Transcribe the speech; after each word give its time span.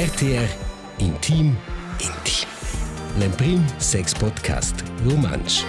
RTR 0.00 0.48
Intim 0.96 1.54
Intim. 1.98 2.48
L'emprim 3.18 3.62
sex 3.78 4.14
podcast 4.14 4.82
romansch. 5.04 5.62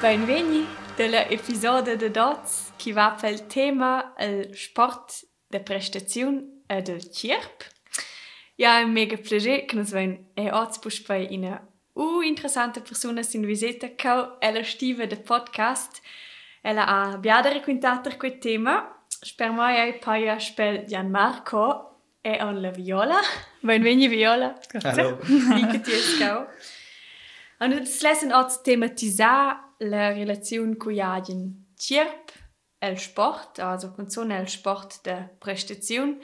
Benveni 0.00 0.64
della 0.94 1.28
episodio 1.28 1.96
de 1.96 2.10
Dots 2.12 2.74
che 2.76 2.92
va 2.92 3.16
pel 3.20 3.48
tema 3.48 4.14
il 4.20 4.50
sport 4.52 5.26
de 5.48 5.60
prestazione 5.60 6.62
e 6.68 6.82
del 6.82 7.10
cirp. 7.10 7.64
Ja, 8.54 8.78
è 8.78 8.84
mega 8.84 9.16
piacere 9.16 9.64
che 9.64 9.74
nos 9.74 9.90
ven 9.90 10.30
e 10.34 10.52
oggi 10.52 10.78
puspai 10.78 11.34
una 11.34 11.60
u 11.94 12.20
interessante 12.20 12.80
persona 12.80 13.24
sin 13.24 13.44
visita 13.44 13.88
che 13.96 14.36
è 14.38 14.52
la 14.52 14.62
stiva 14.62 15.04
del 15.06 15.22
podcast. 15.22 16.00
Ella 16.60 16.86
ha 16.86 17.18
biada 17.18 17.52
raccontato 17.52 18.16
quel 18.16 18.38
tema. 18.38 19.03
Per 19.32 19.50
me 19.50 19.88
è 19.88 19.98
poi 19.98 20.28
a 20.28 20.38
spel 20.38 20.84
Gianmarco 20.86 22.00
e 22.20 22.42
on 22.42 22.60
la 22.60 22.70
Viola. 22.70 23.20
Benveni 23.60 24.06
Viola. 24.06 24.54
Hallo. 24.82 25.18
Mica 25.26 25.78
ti 25.80 25.92
escau. 25.92 26.46
Und 27.58 27.72
jetzt 27.72 28.02
lassen 28.02 28.32
uns 28.32 28.62
thematisieren 28.62 29.56
la 29.78 30.08
relazione 30.10 30.76
con 30.76 30.92
jagen 30.92 31.66
cirp, 31.78 32.32
el 32.80 32.98
sport, 32.98 33.58
also 33.60 33.92
con 33.92 34.10
son 34.10 34.30
el 34.30 34.46
sport 34.46 35.02
de 35.04 35.30
prestazione, 35.40 36.20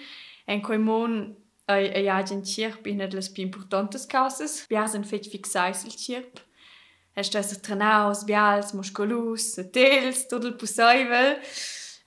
en 0.47 0.61
coi 0.61 0.79
mon 0.79 1.37
a 1.67 1.79
jagen 1.79 2.45
cirp 2.45 2.87
in 2.87 2.99
de 2.99 3.17
las 3.17 3.31
più 3.31 3.43
importantes 3.43 4.05
causas. 4.07 4.67
Biasen 4.69 5.05
fet 5.05 5.27
fixais 5.27 5.85
il 5.85 5.97
cirp. 5.97 6.41
Es 7.17 7.27
stas 7.27 7.57
trenaus, 7.63 8.25
bials, 8.25 8.75
musculus, 8.75 9.59
tels, 9.73 10.27
il 10.31 10.55
possibile. 10.55 11.41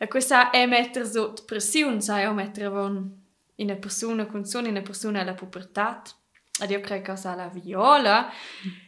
E 0.03 0.07
questa 0.09 0.49
è 0.49 0.65
mettere 0.65 1.05
sotto 1.05 1.43
pressione, 1.45 2.01
sai, 2.01 2.25
o 2.25 2.33
mettere 2.33 2.65
in 2.65 3.13
una 3.55 3.75
persona 3.75 4.25
con 4.25 4.43
in 4.53 4.65
una 4.65 4.81
persona 4.81 5.21
alla 5.21 5.33
pubertà. 5.33 6.01
Ed 6.61 6.71
io 6.71 6.81
credo 6.81 7.03
che 7.13 7.15
sia 7.17 7.35
la 7.35 7.47
viola. 7.47 8.29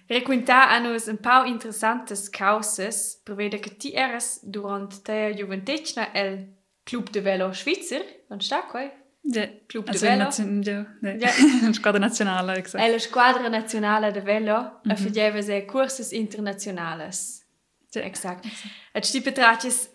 Raccontar 0.07 0.71
a 0.71 0.79
nos 0.79 1.05
un 1.05 1.17
paar 1.17 1.47
interessantes 1.47 2.29
causes, 2.29 3.21
per 3.23 3.35
vedere 3.35 3.61
che 3.61 3.77
ti 3.77 3.93
eras 3.93 4.39
durante 4.43 5.01
te 5.01 5.33
gioventecna 5.37 6.11
el 6.13 6.53
Club 6.83 7.09
de 7.09 7.21
Velo 7.21 7.53
Schweizer, 7.53 8.25
non 8.27 8.41
sta 8.41 8.63
qua? 8.63 8.81
Ja, 9.21 9.47
Club 9.67 9.85
de 9.85 9.91
also 9.91 10.05
Velo. 10.05 10.23
nation, 10.25 10.61
ja, 10.61 10.85
ne. 10.99 11.17
Ja. 11.17 11.29
Squadra 11.71 11.99
nazionale, 11.99 12.57
exakt. 12.57 12.83
È 12.83 12.91
la 12.91 12.99
squadra 12.99 13.47
nazionale 13.47 14.11
de 14.11 14.19
Velo 14.19 14.81
Mhm. 14.83 14.91
e 14.91 14.95
faceva 14.97 15.41
se 15.41 15.63
cursos 15.65 16.11
internazionales. 16.11 17.43
Ja. 17.89 18.01
Exact. 18.01 18.45
Et 18.93 19.05
sti 19.05 19.21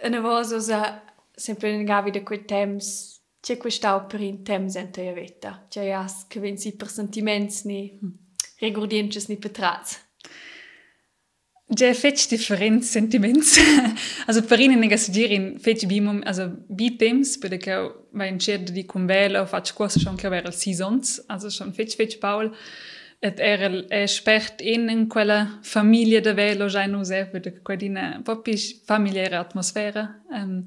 una 0.05 0.21
voz 0.21 0.53
osa 0.53 1.03
sempre 1.41 1.71
in 1.71 1.85
gavi 1.85 2.11
de 2.11 2.23
quei 2.23 2.45
temps 2.45 3.19
c'è 3.41 3.57
quest'au 3.57 4.07
per 4.07 4.21
in 4.21 4.43
temps 4.45 4.77
en 4.77 4.91
te 4.91 5.13
veta. 5.13 5.67
C'è 5.69 5.87
jas 5.87 6.27
che 6.29 6.41
vensi 6.41 6.77
per 6.77 6.89
sentiments 6.89 7.65
ni 7.65 7.99
regordiences 8.59 9.29
ni 9.29 9.37
petrats. 9.37 9.99
Ja, 11.73 11.95
fetch 11.95 12.29
different 12.29 12.83
sentiments. 12.83 13.57
also 14.27 14.43
per 14.43 14.59
ihnen 14.59 14.81
nega 14.81 14.99
suggerin 14.99 15.59
fetch 15.59 15.87
bimum, 15.87 16.21
also 16.27 16.51
bi 16.69 16.97
temps, 16.97 17.39
per 17.39 17.57
che 17.59 17.77
va 18.11 18.27
in 18.27 18.39
ced 18.39 18.71
di 18.71 18.85
convelo, 18.85 19.47
faccio 19.47 19.75
corso 19.75 20.01
schon 20.01 20.17
che 20.17 20.27
avere 20.27 20.51
seasons, 20.51 21.23
also 21.29 21.49
schon 21.49 21.73
fetch 21.73 21.95
fetch 21.95 22.19
Paul. 22.19 22.55
Et 23.23 23.39
era 23.39 23.69
è 23.89 24.07
spert 24.07 24.63
in 24.63 24.89
in 24.89 25.07
quella 25.07 25.59
famiglia 25.63 26.21
de 26.21 26.33
velo 26.33 26.67
già 26.67 26.83
in 26.83 26.95
use, 26.95 27.29
per 27.31 27.41
che 27.41 27.61
quadina 27.63 28.21
proprio 28.23 28.57
familiare 28.85 29.37
atmosfera. 29.37 30.23
Um, 30.31 30.65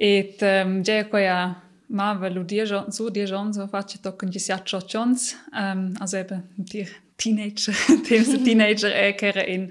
Et 0.00 0.40
um, 0.42 0.78
koja 1.10 1.54
Marvel 1.88 2.38
u 2.38 2.44
dježo, 2.44 2.84
zu 2.88 3.10
dježon, 3.10 3.52
so 3.54 3.66
faci 3.68 3.98
to 4.02 4.12
këndjisja 4.16 4.60
qoqons, 4.64 5.34
um, 5.52 5.90
also 6.00 6.16
eben 6.22 6.46
die 6.56 6.86
teenager, 7.18 7.76
temse 8.08 8.38
teenager 8.44 8.94
e 8.94 9.12
kere 9.18 9.44
in. 9.44 9.68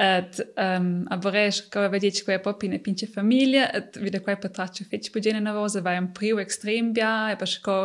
Et 0.00 0.40
um, 0.54 1.02
a 1.10 1.18
bëresh 1.18 1.64
ka 1.68 1.88
vedjeq 1.90 2.22
koja 2.24 2.40
popin 2.40 2.72
e 2.72 2.78
pinqe 2.80 3.08
familje, 3.10 3.66
et 3.74 3.98
vide 4.00 4.22
koja 4.24 4.38
po 4.38 4.46
pëtraqë 4.48 4.86
feq 4.88 5.10
po 5.10 5.18
pëgjene 5.18 5.42
në 5.44 5.54
voze, 5.58 5.82
vajem 5.84 6.12
priu 6.16 6.38
ekstrem 6.40 6.94
bja, 6.96 7.14
e 7.34 7.36
pa 7.36 7.48
shko 7.50 7.80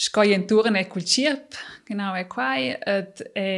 shkojen 0.00 0.46
turën 0.48 0.78
e 0.80 0.86
kulqirp, 0.88 1.58
genau 1.90 2.14
e 2.16 2.24
kuaj, 2.30 2.70
et 2.88 3.20
e 3.36 3.50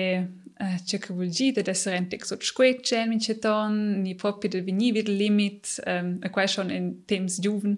c'è 0.57 0.99
che 0.99 1.13
vuol 1.13 1.29
dire 1.29 1.61
ad 1.61 1.69
essere 1.69 1.97
in 1.97 2.09
tex 2.09 2.31
ot 2.31 2.43
squetce, 2.43 3.07
min 3.07 3.19
ceton, 3.19 4.01
ni 4.01 4.15
proprio 4.15 4.51
del 4.51 4.63
vini 4.63 4.93
vid 4.93 5.09
limit, 5.09 5.83
um, 5.87 6.19
e 6.23 6.31
quai 6.31 6.49
schon 6.49 6.71
in 6.71 7.05
temps 7.05 7.39
juven, 7.41 7.77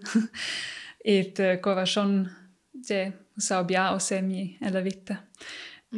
et 0.98 1.38
uh, 1.38 1.60
co 1.60 1.74
va 1.74 1.84
schon, 1.84 2.28
ja, 2.88 3.12
so 3.36 3.64
bia 3.64 3.92
o 3.92 3.98
semi 3.98 4.56
e 4.60 4.70
la 4.70 4.80
vita. 4.80 5.26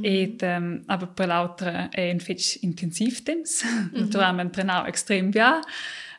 Et, 0.02 0.42
um, 0.42 0.82
aber 0.86 1.08
per 1.14 1.26
l'altra 1.26 1.88
è 1.88 2.10
un 2.10 2.18
fetch 2.18 2.58
intensiv 2.60 3.22
temps. 3.22 3.64
Mm 3.64 3.68
-hmm. 3.68 4.00
Naturalment 4.00 4.52
trenau 4.52 4.84
extrem 4.86 5.30
bia, 5.30 5.60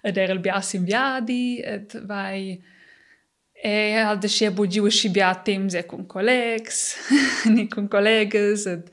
ed 0.01 0.17
era 0.17 0.33
il 0.33 0.39
bias 0.39 0.73
in 0.73 0.83
viadi, 0.83 1.59
ed 1.59 2.05
vai 2.05 2.59
e 3.63 3.95
al 3.95 4.19
de 4.19 4.27
sche 4.27 4.51
bugiu 4.51 4.89
schi 4.89 5.09
bia 5.09 5.33
temps 5.35 5.73
e 5.73 5.85
con 5.85 6.05
collegs, 6.05 6.95
ni 7.53 7.67
con 7.67 7.87
collegas, 7.87 8.65
ed 8.65 8.89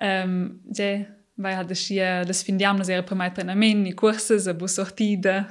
um, 0.00 0.60
ja, 0.72 1.06
vai 1.34 1.54
al 1.54 1.66
de 1.66 1.74
schi 1.74 1.98
les 2.26 2.42
findiamnas 2.42 2.88
era 2.88 3.02
per 3.02 3.16
mai 3.16 3.32
trenament, 3.32 3.82
ni 3.82 3.92
curses, 3.94 4.46
a 4.46 4.54
bu 4.54 4.68
sortida, 4.68 5.48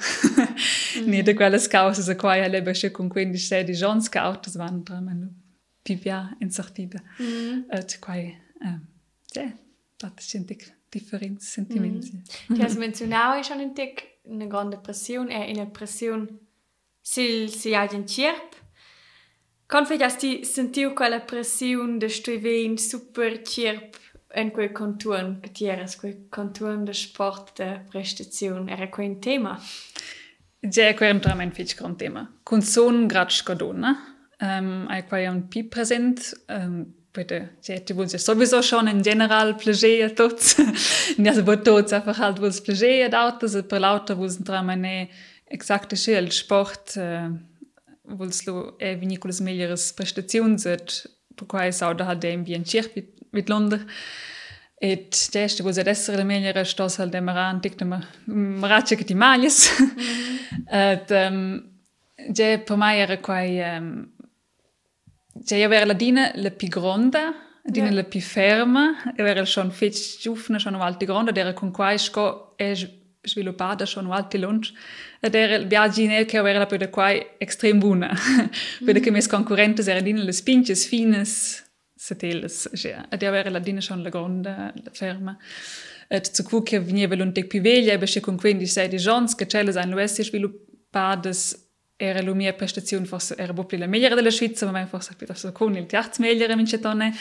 ni 1.06 1.22
de 1.22 1.34
quelles 1.36 1.68
causas 1.68 2.10
a 2.10 2.16
quai 2.16 2.42
aleba 2.42 2.74
sche 2.74 2.92
con 2.92 3.10
15-16 3.10 3.74
giorns 3.74 4.10
cautas 4.10 4.56
van 4.56 4.84
tramenu 4.84 5.30
pi 5.84 5.96
bia 5.96 6.36
in 6.40 6.52
sortida. 6.52 7.02
Mm. 7.20 7.66
Et 7.70 8.00
quai, 8.00 8.38
um, 8.62 8.88
ja, 9.36 9.52
dat 9.98 10.20
ist 10.20 10.36
ein 10.36 10.48
different 10.90 11.42
sentiments. 11.42 12.12
Tu 12.48 12.62
has 12.62 12.78
menzionau 12.78 13.44
schon 13.44 13.60
in 13.60 13.74
tic 13.74 14.20
una 14.24 14.46
grande 14.46 14.78
pressione 14.78 15.48
e 15.48 15.52
in 15.52 15.72
pressione 15.72 16.28
sil 17.04 17.50
si 17.50 17.74
ha 17.76 17.90
in 17.92 18.08
cirp. 18.08 18.62
Con 19.68 19.86
fe 19.86 19.96
has 19.96 20.18
ti 20.18 20.46
sentiu 20.46 20.94
quella 20.94 21.20
pressione 21.20 21.98
de 21.98 22.08
stuvein 22.08 22.78
super 22.78 23.42
cirp 23.42 23.98
en 24.34 24.52
quei 24.52 24.70
ti 25.54 25.68
eras 25.70 25.96
quei 25.96 26.16
conturn 26.30 26.86
de 26.86 26.94
sport 26.94 27.58
de 27.58 27.80
prestazione 27.92 28.72
era 28.72 28.88
quei 28.90 29.08
un 29.08 29.20
tema. 29.20 29.60
Ja, 30.64 30.94
quai 30.94 31.10
entra 31.10 31.36
mein 31.36 31.52
fitch 31.52 31.76
grand 31.76 31.98
tema. 31.98 32.30
Con 32.44 32.62
son 32.62 33.08
grad 33.08 33.32
scadona, 33.32 33.98
um, 34.42 34.88
ai 34.88 35.04
quai 35.08 35.28
un 35.28 35.48
pi 35.48 35.64
present, 35.64 36.34
um, 36.48 36.86
bitte, 37.14 37.58
ja, 37.62 37.80
ti 37.80 37.94
vuol 37.94 38.10
sowieso 38.10 38.62
schon 38.62 38.88
in 38.88 39.02
general 39.02 39.56
plager 39.56 40.06
a 40.06 40.10
tots. 40.10 40.56
ja, 41.18 41.34
so 41.34 41.46
wird 41.46 41.66
tots 41.66 41.94
einfach 41.94 42.18
halt 42.18 42.40
vuol 42.40 42.54
plager 42.64 43.06
ad 43.06 43.14
autos, 43.14 43.58
per 43.68 43.80
lauter 43.80 44.16
vuol 44.16 44.32
entra 44.32 44.64
meine 44.64 45.10
exacte 45.46 45.96
schild 45.96 46.34
sport, 46.34 46.96
uh, 46.98 47.30
vuol 48.04 48.32
lo 48.48 48.76
e 48.80 48.96
viniculas 48.96 49.42
miglieres 49.42 49.92
prestazions, 49.94 50.66
et 50.66 51.04
per 51.36 51.48
quai 51.48 51.72
sau 51.74 51.94
da 51.94 52.08
halt 52.08 52.24
dem 52.24 52.46
circ 52.66 52.96
vid, 52.96 53.12
vid 53.34 53.50
Londra. 53.50 53.80
Et 54.84 55.30
teste 55.32 55.64
vuol 55.64 55.88
essere 55.88 56.18
la 56.18 56.24
migliore 56.24 56.66
stos 56.66 56.98
halt 57.00 57.12
dem 57.14 57.30
ran, 57.30 57.62
tic 57.62 57.78
dem 57.78 57.94
maracce 58.26 58.96
che 58.96 59.06
ti 59.06 59.14
maglias. 59.14 59.70
Et, 60.68 61.10
um, 61.10 61.64
ja, 62.34 62.58
per 62.60 62.78
mai 62.78 63.00
era 63.00 63.18
quai... 63.20 63.60
Um, 63.60 64.12
io 65.50 65.72
era 65.72 65.86
la 65.86 65.94
dina 65.94 66.32
la 66.36 66.52
più 66.52 66.68
gronda, 66.68 67.34
la 67.64 67.72
dina 67.72 67.88
Ja. 67.88 67.94
la 67.94 68.04
più 68.04 68.20
ferma, 68.20 69.14
era 69.16 69.46
schon 69.46 69.72
fetch 69.72 70.20
giufna, 70.20 70.60
schon 70.60 70.76
alti 70.76 71.06
gronda, 71.06 71.32
era 71.34 71.54
con 71.54 71.72
quai 71.72 71.98
sco 71.98 72.54
e 72.58 72.76
sviluppata 73.22 73.86
schon 73.86 74.12
alti 74.12 74.38
lunch. 74.38 74.74
Ed 75.22 75.34
era 75.34 75.56
il 75.56 75.68
viaggio 75.68 76.06
che 76.26 76.38
era 76.38 76.60
la 76.60 76.66
più 76.66 76.78
da 76.78 76.90
quai 76.90 77.26
extrem 77.38 77.80
buona. 77.80 78.14
Perché 78.84 79.00
che 79.00 79.12
mes 79.12 79.28
concorrentes 79.28 79.88
era 79.88 80.02
dina 80.02 80.22
le 80.22 80.34
spinches 80.34 80.86
fines, 80.86 81.63
ja. 82.74 83.06
Ed 83.10 83.22
io 83.22 83.34
era 83.34 83.50
la 83.50 83.60
dina 83.60 83.82
schon 83.82 84.02
la 84.04 84.10
gronda, 84.10 84.72
la 84.74 84.92
ferma. 84.92 85.38
Et 86.08 86.26
zu 86.36 86.44
cu 86.44 86.62
che 86.62 86.80
veniva 86.80 87.16
l'untic 87.16 87.48
più 87.48 87.62
veglia, 87.62 87.94
e 87.94 88.20
con 88.20 88.36
15-16 88.36 88.96
giorni, 88.96 89.28
che 89.36 89.46
c'è 89.46 89.64
le 89.64 89.72
sein 89.72 89.90
l'US 89.90 90.22
sviluppadas 90.22 91.64
era 91.96 92.22
la 92.22 92.34
mia 92.34 92.54
prestazione 92.54 93.06
forse 93.06 93.36
era 93.38 93.54
proprio 93.54 93.80
la 93.80 93.86
migliore 93.86 94.16
della 94.16 94.32
Svizzera, 94.32 94.72
ma 94.72 94.86
forse 94.86 95.14
piuttosto 95.16 95.52
con 95.52 95.76
il 95.76 95.86
terzo 95.86 96.22
migliore 96.22 96.54
in 96.54 96.66
Cetone. 96.66 97.14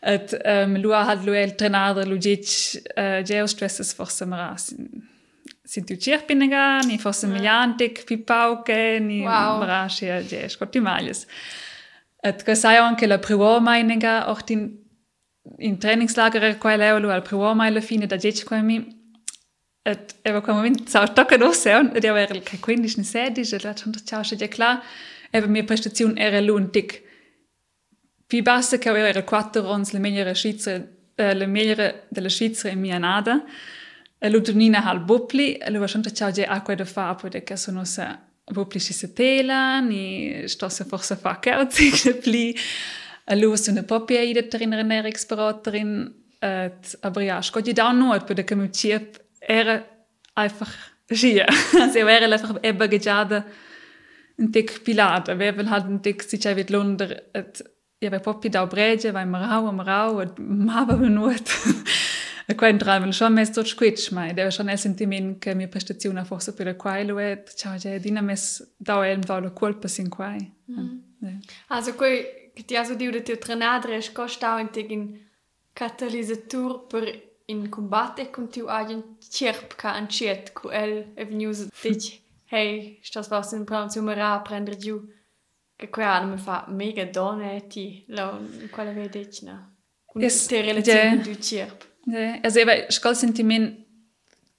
Et 0.00 0.38
um, 0.44 0.78
lui 0.78 0.92
ha 0.92 1.14
lui 1.14 1.42
il 1.42 1.54
trenador 1.54 2.06
lui 2.06 2.18
dice 2.18 2.82
uh, 2.94 3.22
geo 3.22 3.46
stresses 3.46 3.94
forse 3.94 4.26
mara 4.26 4.54
sind 4.56 5.86
tu 5.86 5.96
cirpinega 5.96 6.80
ni 6.80 6.98
forse 6.98 7.26
miliantic 7.26 8.04
pipauke 8.04 8.98
ni 9.00 9.20
Wow. 9.20 9.58
mara 9.60 9.88
sia 9.88 10.22
ge 10.22 10.48
scotti 10.48 10.78
Et 12.26 12.42
che 12.42 12.54
sai 12.54 12.76
anche 12.76 13.06
la 13.06 13.18
prima 13.18 13.60
meinega 13.60 14.26
auch 14.26 14.48
in 14.48 14.82
in 15.58 15.78
Trainingslager 15.78 16.56
qua 16.58 16.76
leo 16.76 16.98
lui 16.98 17.12
al 17.12 17.22
prima 17.22 17.52
mai 17.52 17.80
fine 17.80 18.06
da 18.06 18.16
dice 18.16 18.44
qua 18.44 18.62
mi 18.62 19.02
Et 19.86 20.14
eva 20.22 20.40
quel 20.40 20.56
moment 20.56 20.88
sau 20.88 21.06
tocca 21.12 21.36
dosse 21.36 21.90
ed 21.92 22.04
eva 22.04 22.18
era 22.18 22.38
che 22.38 22.58
15 22.58 23.02
16 23.02 23.54
e 23.54 23.58
la 23.60 23.74
c'è 23.74 23.90
ciao 24.02 24.22
c'è 24.22 24.48
clar 24.48 24.82
eva 25.30 25.46
mia 25.46 25.64
prestazione 25.64 26.18
era 26.18 26.40
luntic 26.40 27.02
più 28.26 28.42
bassa 28.42 28.78
che 28.78 28.88
era 28.88 29.22
4 29.22 29.68
ons 29.68 29.92
la 29.92 29.98
migliore 29.98 30.34
Svizzera, 30.34 30.82
eh, 31.14 31.34
la 31.34 31.46
migliore 31.46 32.06
della 32.08 32.30
Svizzera 32.30 32.72
in 32.72 32.80
Mianada. 32.80 33.44
E 34.18 34.30
lo 34.30 34.40
tornina 34.40 34.84
al 34.84 35.04
bopli, 35.04 35.56
e 35.56 35.70
lo 35.70 35.78
va 35.80 35.86
sempre 35.86 36.12
ciao 36.12 36.30
je 36.30 36.44
acqua 36.44 36.74
da 36.74 36.86
fa, 36.86 37.14
poi 37.14 37.42
che 37.42 37.56
sono 37.56 37.84
sa 37.84 38.18
se 38.78 39.12
tela, 39.14 39.80
ni 39.80 40.46
sto 40.46 40.68
se 40.68 40.84
forse 40.84 41.16
fa 41.16 41.38
kerzi, 41.38 41.90
che 41.90 42.14
pli. 42.14 42.56
E 43.26 43.36
lo 43.36 43.56
sono 43.56 43.82
proprio 43.84 44.20
ida 44.20 44.42
terin 44.42 44.72
exploraterin, 44.72 46.12
et 46.40 46.98
aber 47.00 47.22
ja, 47.22 47.40
sko 47.40 47.60
je 47.60 47.72
da 47.72 47.90
et 48.14 48.24
poi 48.26 48.44
che 48.44 48.54
mi 48.54 48.70
ciep 48.70 49.18
era 49.40 49.82
einfach 50.34 50.72
schier. 51.10 51.46
Also 51.80 51.98
er 51.98 52.08
era 52.08 52.32
einfach 52.32 52.58
ebbe 52.62 52.88
gegiada 52.88 53.44
un 54.36 54.50
tic 54.50 54.82
pilata, 54.82 55.34
vevel 55.34 55.70
halt 55.70 55.86
un 55.86 56.00
tic 56.00 56.22
si 56.22 56.38
c'è 56.38 56.54
vid 56.54 56.70
lunder, 56.70 57.30
et 57.32 57.62
ja, 57.98 58.10
vai 58.10 58.20
proprio 58.20 58.50
da 58.50 58.66
brege, 58.66 59.12
vai 59.12 59.26
marau, 59.26 59.72
marau, 59.72 60.20
et 60.20 60.38
mava 60.38 60.96
venuot. 60.96 61.48
E 61.48 61.72
qua 62.54 62.68
entrava 62.68 63.10
schon 63.12 63.32
mes 63.32 63.50
tot 63.50 63.66
squitch, 63.66 64.10
ma 64.12 64.32
deve 64.32 64.50
schon 64.50 64.68
el 64.68 64.78
sentiment 64.78 65.38
che 65.38 65.54
mia 65.54 65.68
prestazione 65.68 66.24
forse 66.24 66.52
per 66.52 66.66
la 66.66 66.74
quai 66.74 67.06
lo 67.06 67.18
è, 67.18 67.42
ciao, 67.54 67.76
già 67.76 67.96
dina 67.98 68.20
mes 68.20 68.74
da 68.76 69.06
el 69.06 69.24
va 69.24 69.38
lo 69.38 69.52
colpa 69.52 69.88
sin 69.88 70.08
quai. 70.08 70.52
Mm. 70.70 71.38
Also 71.68 71.94
quei 71.94 72.50
che 72.54 72.64
ti 72.64 72.76
ha 72.76 72.84
so 72.84 72.94
dio 72.94 73.10
de 73.10 73.22
teu 73.22 73.36
trenadre 73.36 73.96
es 73.96 74.12
costau 74.12 74.58
in 74.58 74.70
tegin 74.70 75.04
catalisatur 75.72 76.86
per 76.86 77.04
in 77.46 77.68
combatte 77.68 78.30
con 78.30 78.48
tiu 78.48 78.68
agent 78.68 79.04
cerp 79.28 79.74
ca 79.76 79.94
an 79.94 80.06
chet 80.06 80.52
cu 80.52 80.68
el 80.70 81.12
e 81.14 81.24
venius 81.24 81.66
dich 81.82 82.22
hey 82.44 82.98
stas 83.02 83.28
was 83.30 83.52
in 83.52 83.64
plan 83.64 83.90
zu 83.90 84.02
mera 84.02 84.40
prender 84.40 84.76
giu 84.76 84.96
che 85.76 85.88
quei 85.90 86.26
mi 86.26 86.38
fa 86.38 86.64
mega 86.68 87.04
donne 87.04 87.66
ti 87.66 88.04
lo 88.08 88.40
quale 88.70 88.92
vede 88.92 89.28
na 89.42 89.72
Yes, 90.16 90.46
te 90.46 90.60
relazione 90.62 91.20
tiu 91.22 91.34
cerp 91.34 91.93
Ne, 92.06 92.40
also 92.42 92.58
eva 92.58 92.90
skol 92.90 93.16
sentiment 93.16 93.82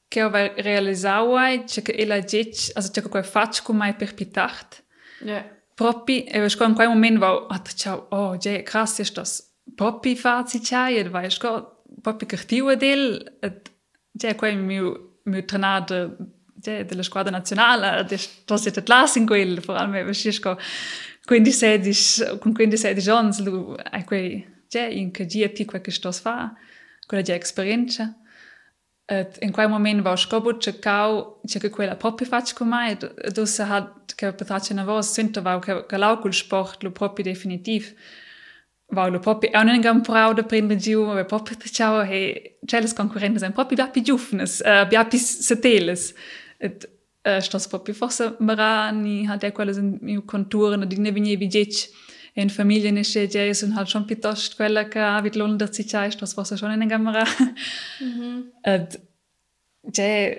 che 0.07 0.23
ho 0.23 0.29
realizzato 0.29 1.63
che 1.65 1.81
che 1.81 1.91
ela 1.93 2.19
dic, 2.19 2.71
also 2.73 2.91
che 2.91 3.01
quei 3.01 3.23
faccio 3.23 3.63
con 3.63 3.77
mai 3.77 3.93
per 3.93 4.13
pitacht. 4.13 4.83
ja 5.21 5.53
Proprio, 5.75 6.23
e 6.25 6.49
skol 6.49 6.69
in 6.69 6.73
quel 6.75 6.87
momento 6.87 7.19
va, 7.19 7.47
ah, 7.49 7.61
ciao, 7.75 8.07
oh, 8.11 8.37
je, 8.37 8.63
krass 8.63 8.99
ist 8.99 9.15
das. 9.15 9.43
Proprio 9.75 10.15
fazi 10.15 10.61
e 10.71 11.09
vai 11.09 11.29
skol 11.29 11.83
proprio 12.01 12.27
cattivo 12.27 12.75
del, 12.75 13.35
et 13.41 13.71
je 14.13 14.35
quei 14.35 14.55
mio 14.55 15.19
mio 15.25 15.43
trenado 15.43 16.15
je 16.61 16.85
della 16.85 17.03
squadra 17.03 17.31
nazionale, 17.31 18.05
de 18.05 18.17
sto 18.17 18.57
siete 18.57 18.83
classe 18.83 19.19
in 19.19 19.25
quel, 19.25 19.59
vor 19.59 19.75
allem 19.75 20.07
e 20.07 20.13
sco 20.13 20.57
quindi 21.25 21.51
sedis 21.51 22.23
con 22.39 22.53
quindi 22.53 22.77
sedis 22.77 23.07
ans 23.07 23.39
lu 23.39 23.75
ai 23.91 24.03
quei 24.03 24.45
je 24.69 24.79
in 24.79 25.11
che 25.11 25.25
dia 25.25 25.49
ti 25.49 25.65
quel 25.65 25.81
che 25.81 25.91
sto 25.91 26.11
fa 26.11 26.53
quella 27.05 27.23
già 27.23 27.35
esperienza. 27.35 28.15
Et 29.07 29.37
in 29.41 29.51
quel 29.51 29.69
moment 29.69 30.01
va 30.01 30.15
scopo 30.15 30.57
che 30.57 30.79
cau 30.79 31.39
che 31.45 31.69
quella 31.69 31.95
proprio 31.95 32.27
faccio 32.27 32.55
con 32.55 32.69
mai 32.69 32.97
ed 32.97 33.37
ossa 33.37 33.67
hat 33.69 34.15
che 34.15 34.33
patatje 34.33 34.73
na 34.73 34.83
vos 34.83 35.11
sento 35.11 35.43
va 35.43 35.59
che 35.59 35.85
che 35.85 35.97
lau 35.97 36.17
col 36.17 36.33
sport 36.33 36.81
lo 36.81 36.91
proprio 36.91 37.23
definitiv. 37.23 37.93
Va 38.87 39.07
lo 39.07 39.19
proprio 39.19 39.51
è 39.51 39.57
un 39.59 39.79
gran 39.79 40.01
proud 40.01 40.37
de 40.37 40.43
prendere 40.43 40.79
giù 40.79 41.15
e 41.15 41.23
proprio 41.25 41.55
te 41.55 41.69
ciao 41.69 42.01
e 42.01 42.57
c'è 42.65 42.81
le 42.81 42.91
concorrenti 42.95 43.37
sono 43.37 43.51
proprio 43.51 43.77
biapi 43.77 44.01
giufnes 44.01 44.63
uh, 44.65 44.87
biapi 44.87 45.17
seteles. 45.17 46.15
Et 46.57 46.89
uh, 47.25 47.39
stos 47.41 47.67
proprio 47.67 47.93
forse 47.93 48.35
marani 48.39 49.27
hat 49.27 49.51
quelle 49.51 49.73
sind 49.73 50.01
mi 50.01 50.19
conturen 50.25 50.87
di 50.87 50.97
ne 50.97 51.11
vigne 51.11 51.35
vigec 51.35 51.91
in 52.37 52.51
ne 52.93 53.01
c'è 53.01 53.27
già 53.27 53.53
sono 53.53 53.75
halt 53.75 53.87
schon 53.87 54.05
piuttosto 54.05 54.55
quella 54.55 54.87
che 54.87 54.99
avit 54.99 55.35
l'onda 55.35 55.71
si 55.71 55.85
c'è 55.85 56.09
stos 56.09 56.33
forse 56.33 56.57
schon 56.57 56.81
in 56.81 56.87
camera 56.87 57.23
Ed, 58.61 58.99
già, 59.81 60.35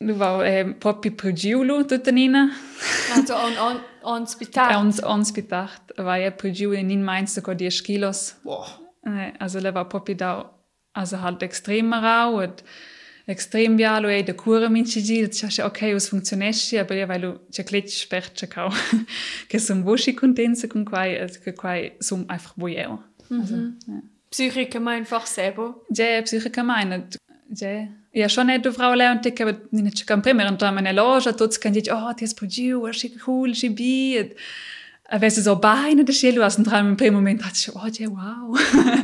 lu 0.00 0.14
va 0.14 0.44
eh, 0.44 0.74
proprio 0.74 1.12
per 1.12 1.32
giulu 1.32 1.84
tutta 1.84 2.10
nina. 2.10 2.50
also 3.14 3.34
on 3.34 3.56
on 3.56 3.80
on 4.02 4.26
spital 4.26 4.76
ons 4.76 5.00
ons 5.02 5.32
gedacht, 5.32 5.92
war 5.96 6.18
ja 6.18 6.30
per 6.30 6.50
giulu 6.50 6.74
in 6.74 7.02
mainz 7.02 7.34
sogar 7.34 7.54
10 7.54 7.82
kilos. 7.82 8.36
Boah. 8.42 8.80
Eh, 9.04 9.32
also 9.38 9.60
le 9.60 9.74
war 9.74 9.88
proprio 9.88 10.14
da, 10.16 10.50
also 10.92 11.20
halt 11.20 11.42
extrem 11.42 11.92
rau 11.92 12.42
und 12.42 12.62
extrem 13.28 13.76
bialo 13.76 14.08
e 14.08 14.22
de 14.22 14.32
cura 14.32 14.68
minci 14.68 15.02
gil, 15.02 15.28
c'è 15.28 15.62
ok, 15.62 15.94
us 15.94 16.08
funzionesci, 16.08 16.78
aber 16.78 16.96
ja, 16.96 17.06
weil 17.06 17.20
lu 17.20 17.38
c'è 17.50 17.62
clet 17.62 17.88
spert 17.88 18.32
c'è 18.32 18.48
cau, 18.48 18.70
che 19.46 19.58
son 19.58 19.82
voci 19.82 20.14
contenze 20.14 20.66
con 20.66 20.84
quai, 20.84 21.28
che 21.44 21.52
quai 21.52 21.92
son 21.98 22.24
einfach 22.28 22.54
boieo. 22.56 23.04
Also, 23.30 23.54
ja. 23.86 24.02
psychica 24.30 24.80
mein 24.80 25.00
einfach 25.00 25.26
selber 25.26 25.74
Già, 25.90 26.22
psicicamente, 26.22 27.18
già. 27.50 27.88
Ja, 28.12 28.28
schon 28.30 28.46
nicht 28.46 28.66
Frau 28.66 28.94
Leon, 28.94 29.20
die 29.20 29.34
aber 29.42 29.60
nicht 29.70 30.08
schon 30.08 30.22
prima 30.22 30.48
und 30.48 30.62
dann 30.62 30.74
meine 30.74 30.92
Loge, 30.92 31.36
tots 31.36 31.60
kann 31.60 31.74
ich, 31.74 31.92
oh, 31.92 32.12
die 32.18 32.24
ist 32.24 32.34
progiu, 32.34 32.82
was 32.82 33.04
ist 33.04 33.26
cool, 33.26 33.54
sie 33.54 33.68
bi. 33.68 34.34
Aber 35.04 35.26
es 35.26 35.36
ist 35.36 35.44
so 35.44 35.56
beine 35.56 36.04
der 36.04 36.14
Schule, 36.14 36.40
was 36.40 36.56
dran 36.56 36.88
im 36.88 36.96
primo 36.96 37.18
Moment 37.18 37.44
hat 37.44 37.56
ich, 37.56 37.74
oh, 37.74 37.86
ja, 37.86 38.08
wow. 38.08 38.58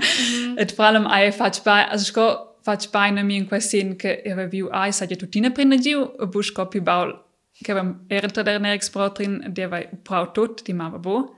Et 0.56 0.72
vor 0.72 0.86
allem 0.86 1.06
ei 1.06 1.30
fac 1.30 1.62
bei, 1.64 1.86
also 1.88 2.02
ich 2.02 2.53
go 2.64 2.70
fac 2.70 2.90
beine 2.90 3.22
mi 3.22 3.36
in 3.36 3.46
question 3.46 3.96
che 3.96 4.22
era 4.24 4.46
viu 4.46 4.68
ai 4.70 4.92
sa 4.92 5.06
ja 5.06 5.16
tutina 5.16 5.50
prima 5.50 5.76
giu, 5.76 6.14
e 6.18 6.26
bus 6.26 6.50
copi 6.50 6.80
baul, 6.80 7.22
che 7.52 7.70
era 7.70 8.00
era 8.08 8.28
tra 8.28 8.42
der 8.42 8.64
exploratrin, 8.64 9.52
der 9.52 9.70
war 9.70 9.88
prau 10.02 10.32
tot, 10.32 10.62
die 10.64 10.74
mama 10.74 10.98
bo. 10.98 11.34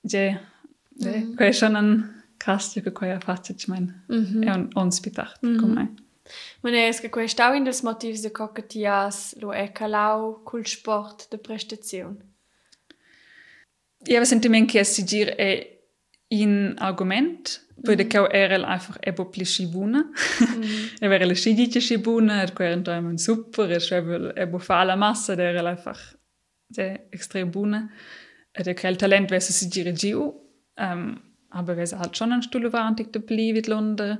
Già, 0.00 0.40
già, 0.88 1.10
quella 1.10 1.50
è 1.50 1.52
schon 1.52 1.74
un 1.74 2.22
krass, 2.36 2.80
che 2.80 2.92
quella 2.92 3.20
faccia, 3.20 3.52
ich 3.52 3.68
mein, 3.68 4.04
è 4.08 4.50
un 4.50 4.68
onspitacht, 4.74 5.40
come. 5.40 5.94
Man 6.60 6.74
es 6.74 7.00
che 7.00 7.08
questo 7.08 7.52
in 7.52 7.64
des 7.64 7.82
motivs 7.82 8.22
de 8.22 8.30
cockatias 8.30 9.36
lo 9.40 9.52
è 9.52 9.72
calau 9.72 10.42
col 10.44 10.66
sport 10.66 11.28
de 11.30 11.38
prestazione. 11.38 12.30
Ja, 14.04 14.16
aber 14.16 14.26
sentiment 14.26 14.70
che 14.70 14.84
si 14.84 15.04
gir 15.04 15.34
è 15.34 15.78
in 16.28 16.74
argument, 16.78 17.66
poi 17.82 18.06
che 18.06 18.28
era 18.30 18.66
einfach 18.66 18.98
ebo 19.00 19.26
pli 19.26 19.44
schibuna. 19.44 20.10
E 21.00 21.08
vera 21.08 21.24
le 21.24 21.34
schidice 21.34 21.80
schibuna, 21.80 22.42
et 22.42 22.52
quer 22.52 22.72
entra 22.72 22.98
un 22.98 23.18
super, 23.18 23.70
e 23.70 23.80
schwebel 23.80 24.32
ebo 24.36 24.58
fa 24.58 24.84
la 24.84 24.96
massa, 24.96 25.34
der 25.34 25.54
era 25.54 25.68
einfach 25.68 26.16
sehr 26.68 27.06
extrem 27.10 27.50
buna. 27.50 27.90
Et 28.52 28.66
er 28.66 28.74
krell 28.74 28.96
talent, 28.96 29.30
wer 29.30 29.40
si 29.40 29.68
gir 29.68 29.92
giu. 29.92 30.32
Um, 30.76 31.20
aber 31.50 31.76
wer 31.76 31.98
halt 31.98 32.16
schon 32.16 32.32
ein 32.32 32.42
Stuhl 32.42 32.72
war, 32.72 32.84
antik 32.84 33.12
de 33.12 33.20
pli 33.20 33.54
vid 33.54 33.66
Londra. 33.66 34.18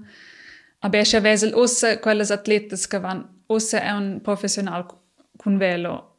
Aber 0.80 0.98
er 0.98 1.04
ja 1.04 1.22
vesel 1.22 1.54
ossa 1.54 1.96
quelles 1.96 2.30
van 2.30 3.28
ossa 3.46 3.80
è 3.80 3.90
un 3.92 4.20
professional 4.22 4.86
con 5.36 5.58
velo 5.58 6.12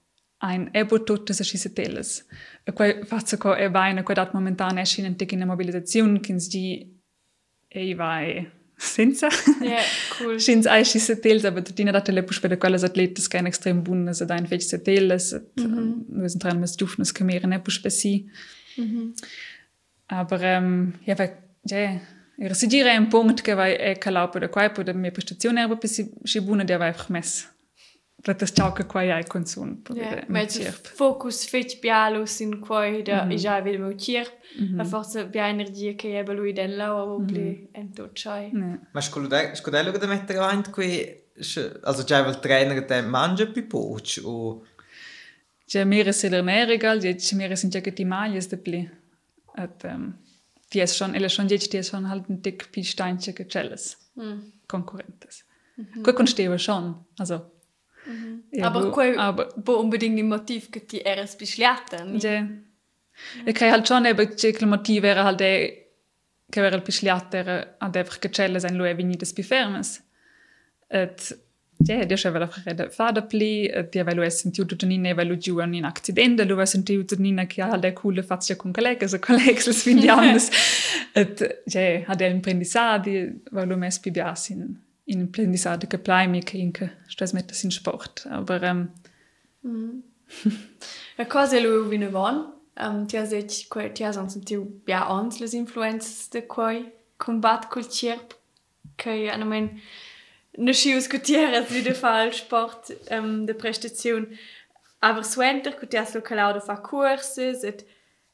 ein 0.43 0.69
ebo 0.71 1.03
tutte 1.03 1.33
se 1.33 1.43
ci 1.43 1.73
teles. 1.73 2.25
E 2.63 2.73
quai 2.73 3.03
faccio 3.05 3.37
co 3.37 3.55
e 3.55 3.69
vaina 3.69 4.03
quai 4.03 4.15
dat 4.15 4.33
momentan 4.33 4.77
esci 4.77 5.01
in 5.01 6.19
kins 6.21 6.47
di 6.47 7.01
e 7.73 7.93
vai 7.95 8.47
senza. 8.77 9.29
Ja, 9.61 9.79
cool. 10.17 10.39
Schins 10.43 10.67
ai 10.67 10.83
ci 10.85 10.99
teles, 11.21 11.45
aber 11.45 11.63
tutina 11.63 11.91
dat 11.91 12.07
le 12.07 12.23
pus 12.23 12.39
per 12.39 12.57
quelles 12.57 12.83
atletas 12.83 13.29
che 13.29 13.37
ein 13.37 13.45
extrem 13.45 13.83
buonas 13.83 14.21
ed 14.21 14.31
ein 14.31 14.47
fech 14.47 14.67
teles. 14.83 15.35
Wir 15.55 16.29
sind 16.29 16.43
dran 16.43 16.59
mit 16.59 16.81
dufnes 16.81 17.13
camere 17.13 17.47
ne 17.47 17.59
pus 17.59 17.75
spesi. 17.75 18.29
Aber 20.07 20.41
ähm, 20.41 20.93
ja, 21.05 21.17
weil, 21.17 21.37
ja, 21.65 22.01
era 22.37 22.53
si 22.53 22.67
gira 22.67 22.97
un 22.97 23.09
punct 23.09 23.41
che 23.41 23.53
vai 23.53 23.75
e 23.75 23.97
calau 23.97 24.29
per 24.29 24.49
quai 24.49 24.71
per 24.71 24.85
la 24.85 24.93
mia 24.93 25.11
prestazione 25.11 25.61
erba 25.61 25.75
per 25.75 25.89
si 25.89 26.11
si 26.23 26.41
buona 26.41 26.63
der 26.63 26.79
vai 26.79 26.87
einfach 26.87 27.09
mess. 27.09 27.52
Che 28.23 28.85
quai 28.85 29.11
ai 29.11 29.25
consum 29.27 29.81
per 29.81 29.97
Ja, 29.97 30.03
yeah, 30.03 30.23
ma 30.27 30.39
mit 30.39 30.55
il 30.55 30.63
cirp. 30.63 30.87
focus 30.87 31.45
fetch 31.45 31.79
bialus 31.81 32.39
in 32.39 32.61
quai 32.61 33.01
da 33.03 33.25
i 33.29 33.35
già 33.35 33.61
vedo 33.61 33.83
mo 33.83 33.95
cirp, 33.95 34.31
a 34.77 34.83
forza 34.85 35.25
bia 35.25 35.49
energia 35.49 35.93
che 35.93 36.17
ebbe 36.17 36.33
lui 36.33 36.53
den 36.53 36.77
lau 36.77 36.95
a 36.97 37.03
obli 37.03 37.67
en 37.73 37.91
tot 37.91 38.11
chai. 38.13 38.49
Ne. 38.53 38.87
Ma 38.93 39.01
scudello 39.01 39.91
da 39.91 40.07
mettere 40.07 40.37
avanti 40.39 40.69
qui 40.69 41.21
also 41.81 42.03
già 42.03 42.25
il 42.25 42.39
trainer 42.39 42.85
te 42.85 43.01
mangia 43.01 43.45
più 43.47 43.67
poco 43.67 44.21
o 44.23 44.63
Ja, 45.65 45.85
mir 45.85 46.07
ist 46.07 46.19
sehr 46.19 46.43
mehr 46.43 46.69
egal, 46.69 47.03
jetzt 47.03 47.33
mir 47.33 47.55
sind 47.57 47.73
ja 47.73 47.81
die 47.81 48.05
Maljes 48.05 48.47
de 48.47 48.57
pli. 48.57 48.89
At 49.55 49.83
ähm, 49.83 50.15
die 50.71 50.81
ist 50.81 50.95
schon, 50.97 51.15
elle 51.15 51.29
schon 51.29 51.47
jetzt 51.47 51.73
die 51.73 51.77
ist 51.77 51.89
schon 51.89 52.09
halt 52.09 52.29
ein 52.29 52.41
dick 52.41 52.71
pi 52.71 52.83
steinche 52.83 53.33
gecelles. 53.33 53.97
Konkurrentes. 54.67 55.45
Mhm. 55.75 56.03
Gut 56.03 56.15
konsteva 56.15 56.57
schon, 56.57 56.95
also. 57.17 57.52
Ja, 58.51 58.67
aber 58.67 58.91
quai 58.91 59.15
aber 59.15 59.49
bo 59.55 59.79
unbedingt 59.79 60.19
im 60.19 60.27
Motiv 60.27 60.69
che 60.69 60.85
ti 60.85 60.99
eras 60.99 61.35
bisliata. 61.35 62.05
Ja. 62.05 62.47
E 63.45 63.51
crei 63.53 63.71
halt 63.71 63.87
schon 63.87 64.05
eben 64.05 64.35
che 64.35 64.47
il 64.47 64.67
motivo 64.67 65.05
era 65.07 65.23
halt 65.23 65.39
de 65.39 65.83
che 66.49 66.59
era 66.59 66.75
il 66.75 66.81
pisliat 66.81 67.33
era 67.33 67.75
ad 67.79 67.95
einfach 67.95 68.19
gecelle 68.19 68.59
sein 68.59 68.75
lo 68.75 68.85
evini 68.85 69.15
des 69.15 69.33
bifermes. 69.33 70.03
Et 70.87 71.37
ja, 71.77 72.05
dia 72.05 72.17
aveva 72.23 72.47
fredda 72.47 72.89
fada 72.89 73.21
pli, 73.23 73.71
dia 73.89 74.01
aveva 74.01 74.29
sentiu 74.29 74.65
tutto 74.65 74.85
nina 74.85 75.09
aveva 75.09 75.35
giù 75.37 75.59
in 75.59 75.83
accidente, 75.83 76.43
lo 76.43 76.53
aveva 76.53 76.65
sentiu 76.65 76.99
tutto 77.05 77.21
nina 77.21 77.45
che 77.45 77.61
ha 77.61 77.77
de 77.77 77.93
coole 77.93 78.21
faccia 78.23 78.55
con 78.55 78.71
colleghe, 78.71 79.07
so 79.07 79.19
colleghe 79.19 79.63
les 79.65 79.81
findianes. 79.81 80.49
Et, 81.13 81.63
ja, 81.65 82.03
hat 82.07 82.21
er 82.21 82.29
imprendissadi, 82.29 83.41
weil 83.51 83.67
du 83.67 83.75
mes 83.75 83.99
pibias 83.99 84.51
in, 85.05 85.13
in 85.13 85.19
imprendissadi 85.19 85.87
che 85.87 85.97
plai 85.97 86.27
mi 86.27 86.43
che 86.43 86.57
inca 86.57 86.91
stas 87.07 87.33
mettas 87.33 87.63
in 87.63 87.71
sport. 87.71 88.27
Aber, 88.29 88.63
ähm, 88.63 88.91
La 91.15 91.25
cosa 91.27 91.57
è 91.57 91.61
lui 91.61 91.87
vino 91.87 92.09
von. 92.09 92.51
Um, 92.75 93.05
ti 93.05 93.17
has 93.17 93.29
detto 93.29 93.53
che 93.69 93.91
ti 93.91 94.03
has 94.03 94.15
sentito 94.15 94.65
ja 94.87 95.07
ans 95.07 95.39
le 95.39 95.47
influenze 95.55 96.27
de 96.31 96.47
quei 96.47 96.91
combat 97.17 97.67
col 97.67 97.87
cirp 97.87 98.35
che 98.95 99.29
hanno 99.29 99.45
men 99.45 99.79
ne 100.57 100.73
schius 100.73 101.07
gutierrez 101.07 101.69
wieder 101.69 101.93
fall 101.93 102.31
sport 102.33 102.91
um, 103.11 103.45
de 103.45 103.53
prestation 103.53 104.27
aber 105.01 105.23
suenter 105.23 105.77
che 105.77 105.87
ti 105.87 105.97
has 105.97 106.15
localado 106.15 106.59
fa 106.59 106.77
curses 106.77 107.63
et 107.63 107.85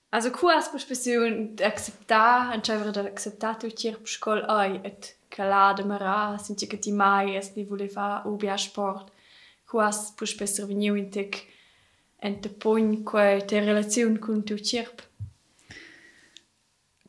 also 0.10 0.32
kurs 0.32 0.70
speciun 0.78 1.58
acceptar 1.62 2.54
an 2.54 2.62
chavere 2.62 2.92
da 2.92 3.02
acceptato 3.02 3.66
il 3.66 3.74
cirp 3.74 4.08
scol 4.08 4.46
ai 4.48 4.80
et 4.84 5.18
calada 5.30 5.86
mara 5.86 6.38
senti 6.38 6.68
che 6.68 6.80
ti 6.80 6.92
mai 6.92 7.36
es 7.36 7.54
ni 7.56 7.64
voleva 7.64 8.22
ubia 8.26 8.58
sport 8.58 9.12
kurs 9.70 10.12
per 10.18 10.28
spesser 10.28 10.66
veniu 10.66 10.96
in 10.96 11.10
tek 11.10 11.46
en 12.20 12.40
te 12.42 12.50
pogn 12.50 13.04
quei 13.04 13.46
te 13.46 13.60
relazione 13.60 14.20
con 14.20 14.44
tu 14.44 14.58
cirp. 14.58 15.04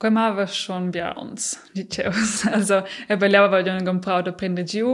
Quei 0.01 0.13
mava 0.13 0.47
schon 0.47 0.91
bia 0.91 1.13
uns, 1.17 1.59
diceus. 1.73 2.45
Also, 2.57 2.85
e 3.07 3.17
bellava 3.17 3.49
voglio 3.49 3.73
non 3.73 3.85
comprare 3.85 4.23
da 4.23 4.33
prendere 4.33 4.67
giù, 4.67 4.87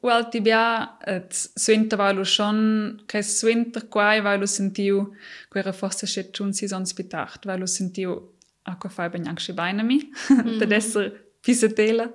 u 0.00 0.08
alti 0.08 0.40
bia, 0.40 0.98
et 1.04 1.32
suenter 1.32 1.98
va 1.98 2.12
lo 2.12 2.24
schon, 2.24 3.02
che 3.06 3.22
suenter 3.22 3.88
quai 3.88 4.20
va 4.20 4.36
lo 4.36 4.46
sentiu, 4.46 5.12
quei 5.48 5.62
era 5.62 5.72
forse 5.72 6.06
schet 6.06 6.34
schon 6.36 6.52
si 6.52 6.68
son 6.68 6.86
spitacht, 6.86 7.44
va 7.46 7.56
lo 7.56 7.66
sentiu 7.66 8.32
a 8.66 8.76
quei 8.76 8.92
fai 8.92 9.10
ben 9.10 9.26
anche 9.26 9.52
beina 9.52 9.82
mi, 9.82 9.98
mm. 10.32 10.58
da 10.58 10.64
desser 10.64 11.12
pisatela. 11.40 12.10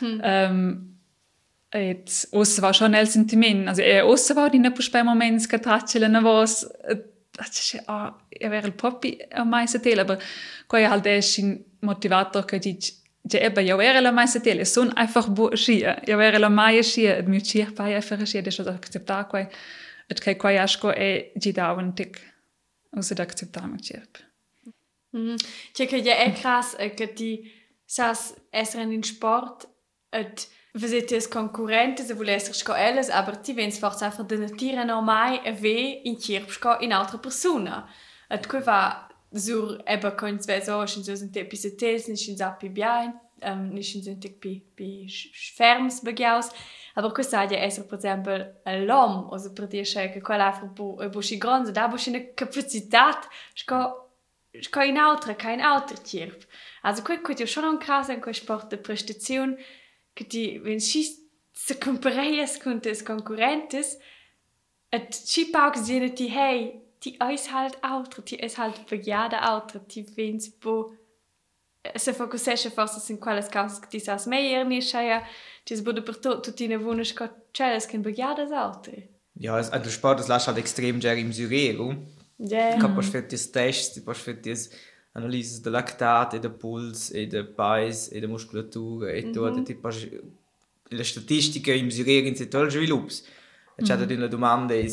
Mm. 0.00 0.20
Um, 0.24 0.90
et 1.72 2.28
var 2.32 2.72
schon 2.74 2.94
el 2.94 3.06
sentiment 3.06 3.68
also 3.68 3.82
e 3.82 4.02
ossa 4.02 4.34
var 4.34 4.50
dina 4.50 4.70
po 4.70 4.82
spai 4.82 5.04
moments 5.04 5.46
che 5.46 5.58
tracce 5.58 5.98
na 5.98 6.20
vos 6.20 6.66
dice 7.36 7.82
ah 7.86 8.16
e 8.28 8.46
avere 8.46 8.66
il 8.66 8.72
popi 8.72 9.18
a 9.30 9.44
mai 9.44 9.68
se 9.68 9.80
tele 9.80 10.00
aber 10.00 10.18
quai 10.66 10.84
halt 10.84 11.06
è 11.06 11.20
sin 11.20 11.64
motivator 11.80 12.44
che 12.44 12.58
dice 12.58 13.00
Ja, 13.22 13.38
eben, 13.40 13.66
ja 13.66 13.76
wäre 13.76 14.00
la 14.00 14.12
mai 14.12 14.26
se 14.26 14.40
tele, 14.40 14.64
son 14.64 14.96
einfach 14.96 15.28
bo 15.28 15.54
schia. 15.54 16.00
Ja 16.06 16.16
wäre 16.16 16.38
la 16.38 16.48
mai 16.48 16.82
schia, 16.82 17.16
et 17.18 17.28
mi 17.28 17.42
chir 17.42 17.74
pai 17.74 17.94
einfach 17.94 18.26
schia, 18.26 18.42
de 18.42 18.50
schon 18.50 18.66
acceptar 18.66 19.28
quai, 19.28 19.46
et 20.08 20.20
kai 20.20 20.36
quai 20.36 20.58
asco 20.58 20.90
e 20.90 21.32
gi 21.36 21.52
da 21.52 21.72
un 21.72 21.94
tic. 21.94 22.18
Usa 22.96 23.14
da 23.14 23.22
acceptar 23.22 23.68
mi 23.68 23.76
chir. 23.76 24.08
Mhm. 25.12 25.36
Che 25.72 25.96
ja 25.96 26.16
è 26.16 26.32
krass, 26.32 26.76
che 26.94 27.12
ti 27.12 27.52
sas 27.84 28.34
essere 28.50 28.84
in 28.84 29.02
sport, 29.02 29.68
et 30.12 30.48
Vedete 30.72 31.16
as 31.16 31.26
concorrentes 31.26 32.10
e 32.10 32.14
volesser 32.14 32.54
sco 32.54 32.74
elles, 32.74 33.10
aber 33.10 33.36
ti 33.36 33.52
vens 33.52 33.76
forza 33.76 34.06
einfach 34.06 34.24
de 34.24 34.36
natira 34.36 34.84
normai 34.84 35.40
e 35.44 35.50
ve 35.50 36.00
in 36.04 36.16
cirp 36.16 36.48
sco 36.48 36.78
in 36.80 36.92
altra 36.92 37.18
persona. 37.18 37.88
Et 38.30 38.46
quei 38.46 38.62
va 38.62 39.08
sur 39.34 39.82
eba 39.84 40.12
con 40.12 40.38
sve 40.38 40.62
so, 40.62 40.86
sin 40.86 41.02
so 41.02 41.16
sind 41.16 41.36
epi 41.36 41.56
setes, 41.56 42.06
ni 42.06 42.16
sin 42.16 42.36
sappi 42.36 42.68
bien, 42.68 43.12
um, 43.42 43.70
ni 43.72 43.82
sin 43.82 44.00
sind 44.00 44.24
pi 44.38 44.62
pi 44.76 45.08
ferms 45.56 46.02
begiaus, 46.02 46.52
aber 46.94 47.12
quei 47.12 47.24
sadia 47.24 47.58
esser 47.58 47.84
per 47.84 47.98
esempio 47.98 48.36
l'om, 48.86 49.26
o 49.28 49.38
se 49.38 49.50
per 49.52 49.66
dir 49.66 49.84
che 49.84 50.10
che 50.12 50.20
quella 50.20 50.52
fa 50.52 50.66
bu 50.66 51.00
e 51.02 51.08
bu 51.08 51.20
si 51.20 51.36
gronza, 51.36 51.72
da 51.72 51.88
bu 51.88 51.96
si 51.96 52.10
una 52.10 52.22
capacitat 52.32 53.26
sco 53.54 54.06
sco 54.60 54.80
in 54.82 54.98
altra, 54.98 55.34
kein 55.34 55.60
alter 55.60 56.00
cirp. 56.00 56.46
Also 56.82 57.02
quei 57.02 57.20
quei 57.20 57.44
schon 57.44 57.64
un 57.64 57.78
caso 57.78 58.12
in 58.12 58.20
quei 58.20 58.34
sport 58.34 58.68
de 58.68 58.78
prestazione 58.78 59.56
ti 60.24 60.60
wenn 60.64 60.80
si 60.80 61.02
se 61.52 61.74
compareias 61.74 62.58
con 62.62 62.80
tes 62.80 63.02
concurrentes 63.02 63.98
et 64.92 65.14
si 65.14 65.50
pauks 65.50 65.86
dine 65.86 66.10
ti 66.14 66.28
hey 66.28 66.80
ti 67.00 67.16
eis 67.20 67.48
halt 67.52 67.76
altre 67.82 68.22
ti 68.22 68.36
es 68.40 68.56
halt 68.58 68.86
begiada 68.90 69.38
altre 69.52 69.80
ti 69.88 70.02
vens 70.16 70.48
bo 70.62 70.92
se 71.96 72.12
focusesce 72.12 72.70
forse 72.70 73.12
in 73.12 73.18
quelles 73.18 73.48
causas 73.48 73.80
ti 73.90 73.98
sas 73.98 74.26
meier 74.26 74.64
ni 74.64 74.80
scheia 74.80 75.22
ti 75.64 75.74
es 75.74 75.82
bude 75.82 76.02
per 76.02 76.16
tot 76.16 76.44
tu 76.44 76.52
ti 76.52 76.68
ne 76.68 76.76
vunes 76.76 77.12
co 77.12 77.28
celes 77.52 77.86
ken 77.86 78.02
begiada 78.02 78.46
altre 78.66 79.08
Ja, 79.40 79.58
es, 79.58 79.70
also 79.70 79.90
Sport 79.90 80.20
das 80.20 80.28
lässt 80.28 80.48
halt 80.48 80.58
extrem 80.58 81.00
sehr 81.00 81.16
im 81.16 81.32
Surero. 81.32 81.94
Ja. 82.38 82.78
Kann 82.78 82.94
man 82.94 83.02
für 83.02 83.22
das 83.22 83.50
Tests, 83.52 84.04
man 84.04 84.14
für 84.14 84.34
das 84.34 84.70
Analyse 85.12 85.60
del 85.60 85.72
lactat, 85.72 86.34
e 86.34 86.38
del 86.38 86.52
puls, 86.52 87.10
e 87.12 87.26
del 87.26 87.48
pais, 87.48 88.08
e 88.10 88.20
della 88.20 88.28
muscolatura, 88.28 89.10
e 89.10 89.24
mm 89.24 89.32
-hmm. 89.32 89.64
tipo, 89.64 89.88
le 90.88 91.04
statistiche 91.04 91.74
in 91.74 91.86
misura 91.86 92.10
in 92.10 92.36
settori 92.36 92.70
sviluppi. 92.70 93.14
E 93.76 93.82
c'è 93.82 93.96
mm 93.96 94.02
-hmm. 94.02 94.16
una 94.16 94.26
domanda 94.28 94.74
è 94.74 94.86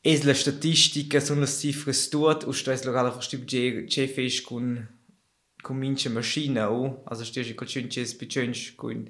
es 0.00 0.22
la 0.22 0.34
statistica 0.34 1.20
sono 1.20 1.40
le 1.40 1.46
cifre 1.46 1.92
tut 1.92 2.44
o 2.44 2.50
es 2.50 2.84
locale 2.84 3.12
con 4.44 4.88
con 5.60 5.76
minche 5.76 6.08
maschina 6.08 6.70
o 6.70 7.02
also 7.04 7.24
stehst 7.24 7.54
con 7.54 7.66
chinches 7.66 8.14
pichens 8.14 8.74
con 8.76 9.08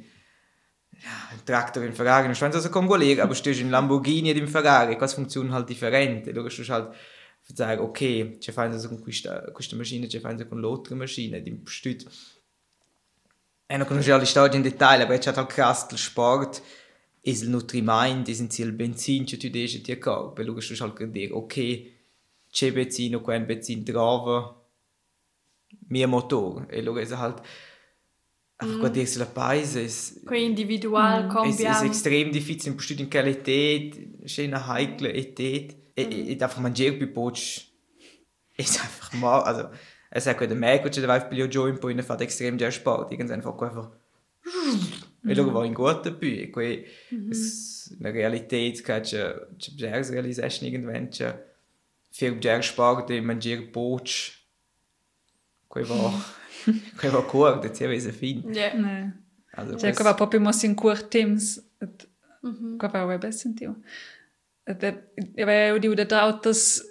ja, 0.90 1.36
Traktor 1.44 1.84
in 1.84 1.92
Ferrari, 1.92 2.26
non 2.26 2.34
so 2.34 2.60
se 2.60 2.70
con 2.70 2.86
collega, 2.86 3.24
aber 3.24 3.36
stehst 3.36 3.60
in 3.60 3.70
Lamborghini 3.70 4.30
in 4.30 4.48
Ferrari, 4.48 4.96
quasi 4.96 5.14
funziona 5.14 5.52
halt 5.54 5.68
differente. 5.68 6.32
Du 6.32 6.42
kannst 6.42 6.58
halt 7.48 7.56
sagen, 7.56 7.82
ok, 7.82 8.38
c'è 8.38 8.52
fanno 8.52 8.80
con 8.88 9.00
questa, 9.00 9.40
questa 9.52 9.76
macchina, 9.76 10.06
c'è 10.06 10.20
fanno 10.20 10.46
con 10.46 10.60
l'altra 10.60 10.94
macchina, 10.94 11.38
di 11.38 11.60
stüt. 11.64 12.06
E 13.66 13.76
non 13.76 13.86
conosco 13.86 14.16
le 14.16 14.24
storie 14.24 14.56
in 14.56 14.62
dettaglio, 14.62 15.06
però 15.06 15.18
c'è 15.18 15.38
il 15.38 15.46
cast 15.46 15.90
del 15.90 15.98
sport, 15.98 16.62
e 17.20 17.30
il 17.30 17.48
nutriment, 17.48 18.28
e 18.28 18.32
il 18.32 18.72
benzin, 18.72 19.24
c'è 19.24 19.36
tu 19.36 19.48
dici 19.48 19.80
ti 19.80 19.92
accorgi, 19.92 20.34
per 20.34 20.44
lui 20.46 20.60
che 20.60 20.82
halt 20.82 21.04
dire, 21.04 21.32
ok, 21.32 21.82
c'è 22.50 22.72
benzin 22.72 23.16
o 23.16 23.20
quel 23.20 23.44
benzin 23.44 23.82
trova, 23.82 24.54
mio 25.88 26.08
motore, 26.08 26.66
e 26.68 26.82
lui 26.82 27.02
è 27.02 27.12
halt, 27.12 27.42
einfach 28.60 28.88
mm. 28.88 28.92
dire 28.92 29.06
sulla 29.06 29.26
paese, 29.26 29.84
è, 29.84 30.24
Quei 30.24 30.44
individual 30.44 31.24
è, 31.24 31.32
cambiam. 31.32 31.84
è 31.84 31.88
estrem 31.88 32.30
difficile, 32.30 32.72
in 32.72 32.80
stüt 32.80 32.98
in 33.00 33.08
qualität, 33.08 34.24
c'è 34.24 34.44
una 34.44 34.64
heikle 34.66 35.12
etät, 35.12 35.76
e, 35.98 36.32
e 36.32 36.38
einfach 36.40 36.60
mangiare 36.60 36.92
più 36.92 37.12
poco 37.12 37.38
ist 38.56 38.80
einfach 38.80 39.12
mal 39.14 39.42
also 39.42 39.68
es 40.10 40.24
sagt 40.24 40.40
der 40.40 40.54
Merk 40.54 40.90
der 40.90 41.08
Wife 41.08 41.28
Billy 41.28 41.44
Joe 41.44 41.68
in 41.70 41.78
poi 41.78 42.00
fa 42.02 42.16
extrem 42.16 42.56
der 42.56 42.70
Sport 42.70 43.10
irgend 43.10 43.30
einfach 43.30 43.60
einfach 43.60 43.90
e 45.26 45.34
lo 45.34 45.52
va 45.52 45.64
in 45.64 45.74
guarda 45.74 46.12
più 46.12 46.28
e 46.28 46.50
quei 46.50 46.86
la 48.00 48.10
Realität 48.10 48.82
che 48.82 49.00
c'è 49.00 49.46
c'è 49.56 49.72
già 49.74 50.10
realization 50.10 50.68
irgendwann 50.68 51.08
viel 52.10 52.38
der 52.38 52.62
Sport 52.62 53.10
e 53.10 53.20
mangiare 53.20 53.62
poco 53.62 54.10
quei 55.66 55.84
va 55.84 56.12
quei 56.96 57.10
va 57.10 57.24
corto 57.24 57.66
e 57.66 57.70
c'è 57.70 57.88
vese 57.88 58.12
fin 58.12 58.42
Ja. 58.52 58.72
Ne. 58.74 59.22
also 59.50 59.76
qua 59.76 60.04
va 60.04 60.14
proprio 60.14 60.40
mo 60.40 60.50
in 60.62 60.74
curt 60.74 61.10
temps, 61.10 61.60
et, 61.80 62.08
qua 62.78 62.88
va 62.88 63.04
web 63.04 63.24
sentiu. 64.68 64.98
Ich 65.36 65.46
habe 65.46 65.80
die 65.80 66.08
da 66.08 66.28
autos 66.28 66.84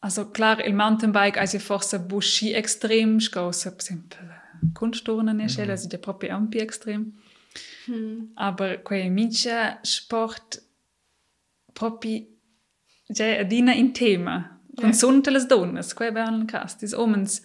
also 0.00 0.26
klar 0.26 0.64
il 0.64 0.74
mountainbike 0.74 1.40
also 1.40 1.58
forse 1.58 1.98
busci 1.98 2.54
extrem 2.54 3.20
scosa 3.20 3.70
per 3.70 3.80
esempio 3.80 4.20
Kunstturnen 4.74 5.40
ist 5.40 5.58
mm. 5.58 5.70
also 5.70 5.88
der 5.88 5.98
proprio 5.98 6.34
ampi 6.34 6.58
extrem 6.58 7.14
aber 8.36 8.78
quei 8.78 9.10
mincha 9.10 9.78
sport 9.82 10.62
proprio 11.74 12.26
cioè 13.12 13.40
adina 13.40 13.72
in 13.72 13.92
tema 13.92 14.58
con 14.80 14.94
sunte 14.94 15.30
les 15.30 15.48
donnes 15.48 15.94
quei 15.94 16.12
ben 16.12 16.46
cast. 16.46 16.82
Is 16.82 16.94
omens 16.94 17.42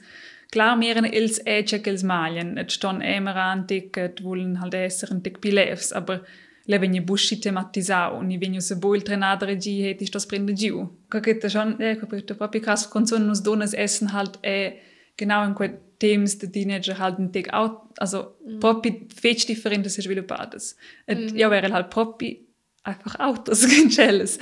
klar 0.52 0.76
meren 0.78 1.06
ils 1.06 1.40
ece 1.46 1.82
che 1.82 1.90
ils 1.90 2.04
malien 2.04 2.58
et 2.58 2.72
ston 2.72 3.02
emer 3.02 3.36
antic 3.36 3.98
et 3.98 4.24
wollen 4.24 4.60
halt 4.62 4.74
esser 4.74 5.12
un 5.12 5.24
tic 5.24 5.42
pilefs 5.42 5.92
aber 5.92 6.22
le 6.66 6.78
vegni 6.80 7.02
busci 7.02 7.40
tematisau 7.40 8.22
ni 8.24 8.38
vegni 8.38 8.62
se 8.62 8.76
bo 8.76 8.96
il 8.96 9.04
trenadere 9.04 9.56
gi 9.58 9.82
het 9.82 10.02
ich 10.02 10.12
das 10.12 10.26
prende 10.26 10.54
giu 10.54 10.88
ka 11.10 11.20
che 11.20 11.50
schon 11.50 11.82
eh 11.82 11.96
ka 12.00 12.06
per 12.06 12.36
proprio 12.38 12.62
cas 12.62 12.88
con 12.88 13.06
son 13.06 13.28
nos 13.28 13.42
donnes 13.42 13.74
essen 13.74 14.14
halt 14.14 14.40
e 14.42 14.80
genau 15.18 15.46
in 15.48 15.54
quei 15.54 15.72
Themes 16.00 16.38
de 16.38 16.48
teenager 16.52 16.98
halt 17.00 17.18
un 17.18 17.32
tic 17.32 17.54
out 17.54 17.78
also 17.98 18.36
mm. 18.46 18.60
proprio 18.60 18.94
fetch 19.22 19.46
differente 19.46 19.90
se 19.90 20.02
sviluppadas 20.02 20.76
et 21.06 21.20
mm. 21.20 21.38
ja 21.42 21.50
wäre 21.50 21.72
halt 21.72 21.90
proprio 21.90 22.36
einfach 22.84 23.20
autos 23.20 23.68
gencelles 23.68 24.40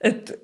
et 0.00 0.38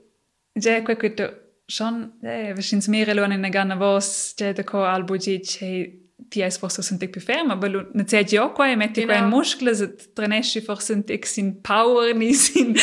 ja 0.55 0.81
quei 0.81 0.97
che 0.97 1.33
schon 1.69 2.13
eh 2.23 2.55
verschins 2.55 2.89
mere 2.89 3.15
lo 3.15 3.25
in 3.25 3.51
ganna 3.51 3.77
vos 3.77 4.35
ja 4.39 4.53
de 4.53 4.65
co 4.65 4.79
albo 4.85 5.17
gi 5.17 5.41
che 5.41 6.08
ti 6.29 6.43
es 6.43 6.59
forse 6.59 6.83
sunt 6.83 7.11
più 7.11 7.21
ferma 7.21 7.53
aber 7.53 7.71
lu 7.71 7.81
ne 7.95 8.05
zet 8.05 8.33
jo 8.33 8.53
qua 8.53 8.71
e 8.71 8.77
metti 8.77 9.05
qua 9.05 9.15
in 9.15 9.25
Genau. 9.25 9.37
muscles 9.37 9.81
et 9.81 10.15
trenesci 10.15 10.61
forse 10.61 10.93
sunt 10.93 11.11
ex 11.11 11.37
in 11.37 11.61
power 11.61 12.15
ni 12.15 12.35
sin 12.45 12.77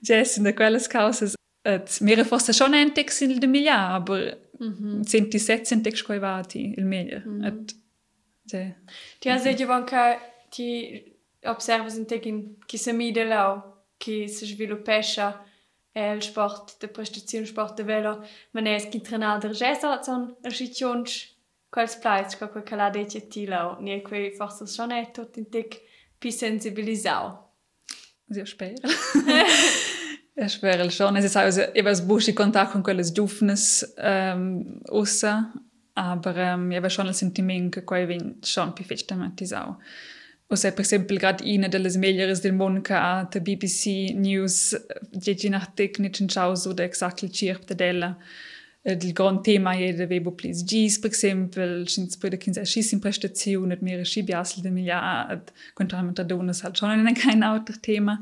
ja 0.00 0.24
sind 0.24 0.46
de 0.46 0.52
quelles 0.52 0.88
causas 0.88 1.34
et 1.64 2.00
mere 2.00 2.24
forse 2.24 2.52
schon 2.52 2.74
ein 2.74 2.94
tex 2.94 3.20
in 3.20 3.40
de 3.40 3.46
milia 3.46 3.94
aber 3.94 4.38
mm-hmm. 4.62 5.02
senti 5.02 5.38
set 5.38 5.66
senti 5.66 5.90
che 5.90 6.18
vati 6.18 6.74
il 6.76 6.86
meglio 6.86 7.22
mm-hmm. 7.26 7.44
et 7.44 7.74
sì. 8.44 8.74
ti 9.18 9.28
ha 9.28 9.38
detto 9.38 9.72
anche 9.72 10.18
ti 10.50 11.02
observas 11.44 11.96
un 11.96 12.06
tekin 12.06 12.56
che 12.66 12.78
si 12.78 12.92
mide 12.92 13.24
lau 13.24 13.62
che 13.96 14.28
si 14.28 14.46
sviluppa 14.46 14.92
è 15.92 16.12
il 16.12 16.22
sport 16.22 16.76
de 16.78 16.88
prestazione 16.88 17.46
sport 17.46 17.74
de 17.74 17.82
velo 17.82 18.24
ma 18.52 18.60
ne 18.60 18.76
è 18.76 18.88
che 18.88 19.00
trenader 19.00 19.50
gesa 19.50 20.00
son 20.02 20.36
a 20.42 20.50
schions 20.50 21.37
quels 21.70 21.96
que 22.38 22.48
quel 22.48 22.64
che 22.64 22.76
l'ha 22.76 22.90
detto 22.90 23.26
Tilo, 23.28 23.76
ne 23.80 24.02
quei 24.02 24.32
forse 24.32 24.66
sono 24.66 24.94
è 24.94 25.10
tutto 25.10 25.38
un 25.38 25.48
tic 25.48 25.80
più 26.18 26.30
sensibilizzato. 26.30 27.52
Io 28.34 28.44
spero. 28.44 28.74
Io 30.40 30.48
spero 30.48 30.84
il 30.84 30.92
schon, 30.92 31.16
es 31.16 31.32
sei 31.32 31.44
also 31.44 31.62
eben 31.74 32.06
buschi 32.06 32.32
Kontakt 32.32 32.72
con 32.72 32.82
quelles 32.82 33.12
Jufnes 33.12 33.94
ähm 33.98 34.80
ussa, 34.88 35.52
aber 35.94 36.36
ähm 36.36 36.70
ja 36.70 36.88
schon 36.88 37.06
il 37.06 37.14
sentiment 37.14 37.72
che 37.72 37.82
quei 37.84 38.06
vin 38.06 38.38
schon 38.42 38.72
più 38.72 38.84
fest 38.84 39.08
tematizzato. 39.08 39.78
O 40.50 40.54
se 40.54 40.72
per 40.72 40.84
esempio 40.84 41.16
grad 41.16 41.40
ina 41.40 41.68
delle 41.68 41.90
meglieres 41.98 42.40
del 42.40 42.54
mondo 42.54 42.80
che 42.80 42.94
ha 42.94 43.26
te 43.28 43.40
BBC 43.40 44.14
News, 44.14 44.72
eh, 44.74 45.00
di 45.10 45.34
ginartic, 45.34 45.98
nicin 45.98 46.28
ciao 46.28 46.54
su 46.54 46.72
de 46.72 46.84
exactly 46.84 47.30
cirp 47.30 47.64
de 47.64 47.74
della. 47.74 48.16
Il 48.92 49.12
gran 49.12 49.42
tema 49.42 49.72
è 49.72 49.92
da 49.94 50.04
webo 50.04 50.32
please 50.32 50.64
gis 50.64 50.98
per 50.98 51.10
esempio 51.10 51.86
sind 51.86 52.16
poi 52.18 52.30
da 52.30 52.36
kinsa 52.36 52.64
schis 52.64 52.92
in 52.92 53.00
prestazione 53.00 53.74
et 53.74 53.82
mere 53.82 54.04
schi 54.04 54.22
biasel 54.22 54.62
de 54.62 54.70
milia 54.70 55.42
contra 55.74 56.02
mit 56.02 56.20
donas 56.22 56.62
halt 56.62 56.78
schon 56.78 56.90
ein 56.90 57.14
kein 57.22 57.42
auto 57.42 57.72
Thema 57.80 58.20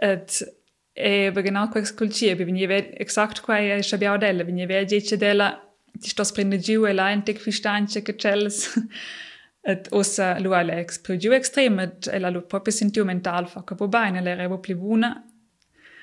et 0.00 0.56
E 1.00 1.30
per 1.32 1.42
genau 1.42 1.68
quel 1.68 1.94
culture, 1.94 2.34
per 2.34 2.44
venire 2.44 2.66
ved 2.66 2.94
exakt 2.98 3.40
qua 3.40 3.56
è 3.56 3.80
schabiao 3.80 4.16
della, 4.18 4.42
venire 4.42 4.66
ved 4.66 4.88
dice 4.88 5.16
della 5.16 5.56
ti 5.92 6.08
sto 6.08 6.24
prende 6.32 6.58
giù 6.58 6.84
e 6.86 6.92
là 6.92 7.10
in 7.10 7.22
tec 7.22 7.38
fistanche 7.38 8.02
che 8.02 8.16
celles. 8.16 8.74
et 9.60 9.86
ossa 9.90 10.38
lu 10.38 10.52
alle 10.52 10.80
ex 10.80 10.98
pro 10.98 11.16
giù 11.16 11.30
extrem 11.32 11.78
et 11.78 12.08
e 12.10 12.18
la 12.18 12.30
lu 12.30 12.46
proprio 12.46 12.72
sentiu 12.72 13.04
mental 13.04 13.48
fa 13.48 13.62
capo 13.64 13.86
bene, 13.86 14.20
le 14.20 14.34
revo 14.34 14.58
plivuna. 14.58 15.24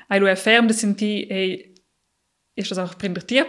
Ai 0.07 0.19
lu 0.19 0.27
è 0.27 0.35
ferm 0.35 0.67
de 0.67 0.73
senti 0.73 1.25
e 1.25 1.73
ist 2.55 2.71
das 2.71 2.77
auch 2.77 2.95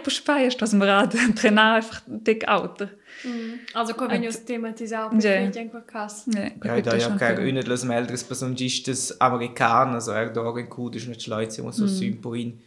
Spei, 0.09 0.47
ist 0.47 0.61
das 0.61 0.73
mir 0.73 0.87
rad 0.87 1.15
trainer 1.35 1.73
einfach 1.73 2.01
dick 2.05 2.47
Auto. 2.47 2.85
Mm. 3.23 3.59
Also 3.73 3.93
come 3.93 4.11
venire 4.11 4.45
tematizzato 4.45 5.17
per 5.17 5.25
ja. 5.25 5.61
in 5.61 5.69
quel 5.69 5.83
caso. 5.83 6.29
Ja, 6.31 6.51
ja 6.63 6.81
da 6.81 6.95
ja 6.95 7.15
che 7.15 7.41
una 7.49 7.61
delle 7.61 7.85
meldres 7.85 8.23
persongistas 8.23 9.15
americane, 9.19 9.93
also 9.93 10.11
er 10.11 10.29
da 10.31 10.53
in 10.57 10.69
Kudisch 10.69 11.07
nicht 11.07 11.21
schleize, 11.21 11.61
mo 11.61 11.71
so 11.71 11.85
mm. 11.85 11.87
simpoin 11.87 12.59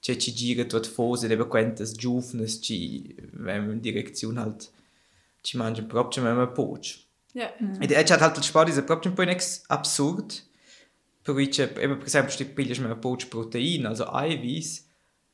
c'è 0.00 0.16
ci 0.16 0.34
gira 0.34 0.64
tot 0.64 0.86
fose, 0.86 1.28
deve 1.28 1.46
quantas 1.46 1.94
giovnes 1.94 2.60
ci 2.60 3.14
wenn 3.32 3.70
in 3.70 3.80
Direktion 3.80 4.36
halt 4.38 4.70
ci 5.42 5.56
mangiano 5.56 5.86
proprio 5.86 6.24
come 6.24 6.46
poch. 6.48 6.98
Ja. 7.32 7.52
Ed 7.80 7.90
è 7.90 8.04
halt 8.06 8.36
il 8.36 8.42
sport, 8.42 8.76
è 8.76 8.82
proprio 8.82 9.10
un 9.10 9.16
po' 9.16 9.44
absurd. 9.68 10.42
Per 11.22 11.32
cui 11.32 11.48
c'è, 11.48 11.68
per 11.68 12.02
esempio, 12.04 12.30
sti 12.30 12.44
piglias 12.44 12.78
me 12.78 12.94
poch 12.96 13.28
protein, 13.28 13.86
also 13.86 14.04
Eiweiß, 14.04 14.84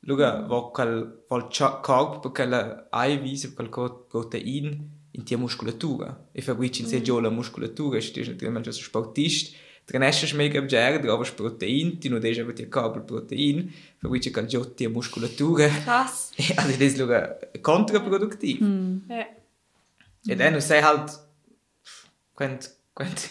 Luga, 0.05 0.41
vo 0.47 0.71
quel 0.71 1.25
vol 1.29 1.49
corp 1.83 2.21
per 2.23 2.33
quella 2.33 2.89
eiweiß, 2.91 3.49
per 3.49 3.69
quel 3.69 4.07
protein 4.09 4.99
in 5.11 5.25
tia 5.25 5.37
musculatura. 5.37 6.29
E 6.33 6.41
fabrici 6.41 6.83
in 6.83 6.89
se 6.89 7.03
già 7.03 7.21
la 7.21 7.29
musculatura, 7.29 8.01
sti 8.01 8.27
naturalmente 8.27 8.73
so 8.73 8.83
sportist, 8.83 9.55
trenesces 9.85 10.33
mega 10.33 10.63
bger, 10.63 11.01
drovas 11.01 11.33
protein, 11.33 11.99
ti 11.99 12.09
non 12.09 12.21
deja 12.21 12.45
tia 12.53 12.69
corp 12.69 12.97
il 12.97 13.03
protein, 13.03 13.73
fabrici 13.99 14.31
quel 14.31 14.47
già 14.47 14.65
tia 14.65 14.89
musculatura. 14.89 15.69
Krass. 15.69 16.31
E 16.37 16.55
also 16.57 16.77
das 16.79 16.97
luga 16.97 17.39
kontraproduktiv. 17.61 18.63
Mm. 18.63 18.99
Ja. 19.09 19.29
E 20.27 20.37
dann 20.37 20.53
non 20.53 20.61
sei 20.61 20.83
halt 20.83 21.19
quant 22.35 22.77
quant 22.93 23.31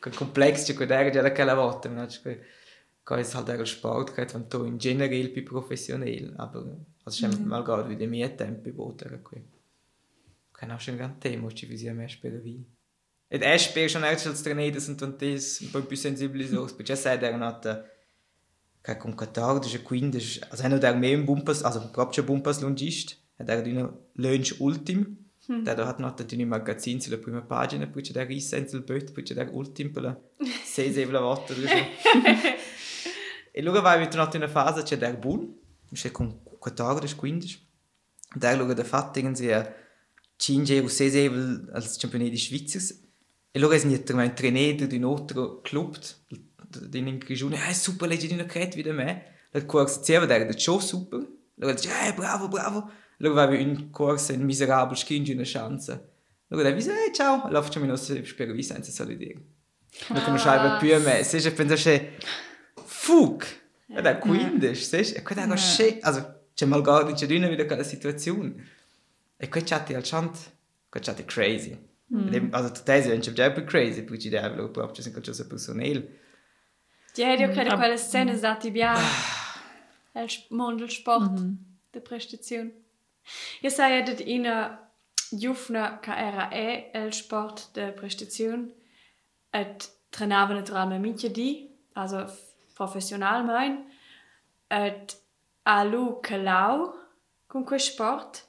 quel 0.00 0.14
complex 0.14 0.64
che 0.64 0.74
quella 0.74 1.00
era 1.00 1.10
già 1.10 1.22
la 1.22 1.32
quella 1.32 1.54
volta, 1.54 1.88
no? 3.08 3.16
es 3.16 3.34
halt 3.34 3.50
auch 3.50 3.66
Sport 3.66 4.14
geht, 4.16 4.34
wenn 4.34 4.48
du 4.48 4.64
in 4.64 4.78
generell 4.78 5.28
bei 5.28 5.42
professionell, 5.42 6.34
aber 6.36 6.78
also 7.04 7.26
ist 7.26 7.38
mhm. 7.38 7.48
mal 7.48 7.64
gerade 7.64 7.88
wie 7.88 7.96
der 7.96 8.36
Tempo 8.36 8.64
geboten 8.64 9.22
qui. 9.22 9.42
Kein 10.52 10.70
auch 10.70 10.80
schon 10.80 10.98
ganz 10.98 11.18
Thema, 11.20 11.50
ci 11.50 11.68
vi 11.68 11.90
mehr 11.90 12.08
spielen 12.08 12.42
wie. 12.44 12.64
Ed 13.28 13.42
è 13.42 13.58
spero 13.58 13.88
schon 13.88 14.02
erst 14.02 14.26
als 14.26 14.42
Trainer 14.42 14.78
sind 14.78 15.02
und 15.02 15.22
das 15.22 15.62
un 15.62 15.70
po' 15.70 15.80
più 15.80 15.96
sensibilizzato, 15.96 16.74
perché 16.76 16.94
sai 16.94 17.18
der 17.18 17.36
nata 17.38 17.82
che 18.82 18.96
con 18.98 19.14
14 19.14 19.78
15 19.82 20.42
also 20.50 20.62
hanno 20.62 20.78
der 20.78 20.94
mehr 20.94 21.16
Bumpas, 21.16 21.62
also 21.62 21.90
proprio 21.90 22.24
Bumpas 22.24 22.60
lungist, 22.60 23.16
ed 23.38 23.48
era 23.48 23.62
di 23.62 23.72
lunch 24.16 24.60
ultim. 24.60 25.16
Hmm. 25.46 25.64
Der 25.64 25.86
hat 25.86 25.98
noch 25.98 26.14
die 26.14 26.44
Magazin 26.44 27.00
sulla 27.00 27.16
prima 27.16 27.40
pagina, 27.40 27.86
c'è 27.86 28.12
der 28.12 28.28
Risenzel 28.28 28.82
böt, 28.82 29.12
poi 29.12 29.24
c'è 29.24 29.34
der 29.34 29.52
ultim 29.52 29.90
per 29.92 30.02
la 30.02 30.20
6 30.64 30.92
7 30.92 31.18
volte. 31.18 31.54
E 33.52 33.60
allora 33.60 33.80
vai 33.80 34.08
tornato 34.08 34.36
in 34.36 34.42
una 34.42 34.50
fase 34.50 34.82
c'è 34.82 34.96
del 34.96 35.18
buon, 35.18 35.54
c'è 35.92 36.10
con 36.10 36.42
14, 36.58 37.14
15. 37.14 37.70
Und 38.34 38.42
dann 38.42 38.56
schauen, 38.56 38.74
der 38.74 38.86
Vater 38.86 39.22
irgendwie 39.22 39.54
5 40.38 40.80
o 40.80 40.88
6 40.88 41.14
Euro 41.16 41.70
als 41.72 41.98
Champion 41.98 42.28
di 42.28 42.38
Svizzera. 42.38 42.84
E 43.50 43.58
allora 43.58 43.76
è 43.76 43.80
venuto 43.80 44.16
un 44.16 44.32
trainer 44.34 44.86
di 44.86 44.96
un 44.96 45.04
altro 45.04 45.60
club, 45.60 45.96
di 46.88 46.98
in 46.98 47.18
Grigione, 47.18 47.68
eh, 47.68 47.74
super, 47.74 48.08
leggi 48.08 48.26
di 48.26 48.32
una 48.32 48.46
creta 48.46 48.76
wie 48.76 48.92
me. 48.92 49.24
Il 49.52 49.66
corso 49.66 49.98
diceva, 49.98 50.26
era 50.26 50.50
schon 50.56 50.80
super. 50.80 51.20
Allora 51.58 51.74
dice, 51.74 51.90
eh, 52.06 52.14
bravo, 52.14 52.48
bravo. 52.48 52.90
Allora 53.20 53.42
avevo 53.42 53.62
un 53.62 53.90
corso 53.90 54.32
in 54.32 54.42
miserabile, 54.42 54.96
skingi 54.96 55.32
una 55.32 55.42
chance. 55.44 56.10
Allora 56.48 56.70
dice, 56.70 56.90
eh, 56.90 57.12
ciao, 57.12 57.42
allora 57.42 57.62
facciamo 57.62 57.84
i 57.84 57.88
nostri 57.88 58.24
spero 58.24 58.60
senza 58.62 58.90
solidare. 58.90 59.44
Non 60.08 60.24
conoscevo 60.24 60.78
più 60.78 60.94
a 60.94 60.98
me. 60.98 61.22
Se 61.22 61.36
io 61.36 61.52
pensavo, 61.52 62.00
Fug! 63.02 63.44
Ja. 63.88 64.00
Der 64.00 64.20
quindisch, 64.20 64.84
siehst 64.84 65.16
du? 65.16 65.18
E 65.18 65.22
quella 65.24 65.42
era 65.42 65.56
scè, 65.56 65.98
also, 66.02 66.20
c'è 66.54 66.66
mal 66.66 66.84
gar 66.84 67.04
nicht 67.04 67.20
drin 67.26 67.42
wieder 67.50 67.66
quella 67.66 67.82
situazione. 67.82 68.54
E 69.36 69.48
quella 69.48 69.66
c'è 69.66 69.94
al 69.94 70.04
chant, 70.04 70.38
quella 70.88 71.12
c'è 71.12 71.24
crazy. 71.24 71.76
Mm. 72.14 72.52
Also, 72.52 72.70
tu 72.70 72.82
tesi, 72.84 73.08
non 73.08 73.18
c'è 73.18 73.32
già 73.32 73.50
più 73.50 73.64
crazy, 73.64 74.04
poi 74.04 74.20
ci 74.20 74.28
deve 74.28 74.68
proprio, 74.68 74.92
c'è 74.92 75.02
sempre 75.02 75.20
cosa 75.20 75.44
personale. 75.46 76.20
Ja, 77.14 77.34
io 77.34 77.50
credo 77.50 77.76
quelle 77.76 77.98
scene 77.98 78.38
dati 78.38 78.70
via 78.70 78.94
il 80.14 80.44
mondo 80.50 80.84
del 80.84 80.90
sport, 80.90 81.30
mm 81.32 81.36
-hmm. 81.36 81.54
de 81.90 82.00
prestazione. 82.00 82.72
Io 83.62 83.68
sai 83.68 84.04
che 84.04 84.22
in 84.22 84.46
Jufna 85.30 85.98
che 85.98 86.14
era 86.14 86.50
e 86.50 86.90
il 86.94 87.12
sport 87.12 87.72
de 87.72 87.92
prestazione, 87.92 88.74
et 89.50 89.90
trenava 90.08 90.54
naturalmente 90.54 91.30
di, 91.30 91.68
also 91.94 92.50
professional 92.74 93.44
mein. 93.44 93.84
Et 94.70 95.16
alu 95.64 96.20
calau 96.22 96.94
con 97.48 97.64
quel 97.64 97.80
sport. 97.80 98.44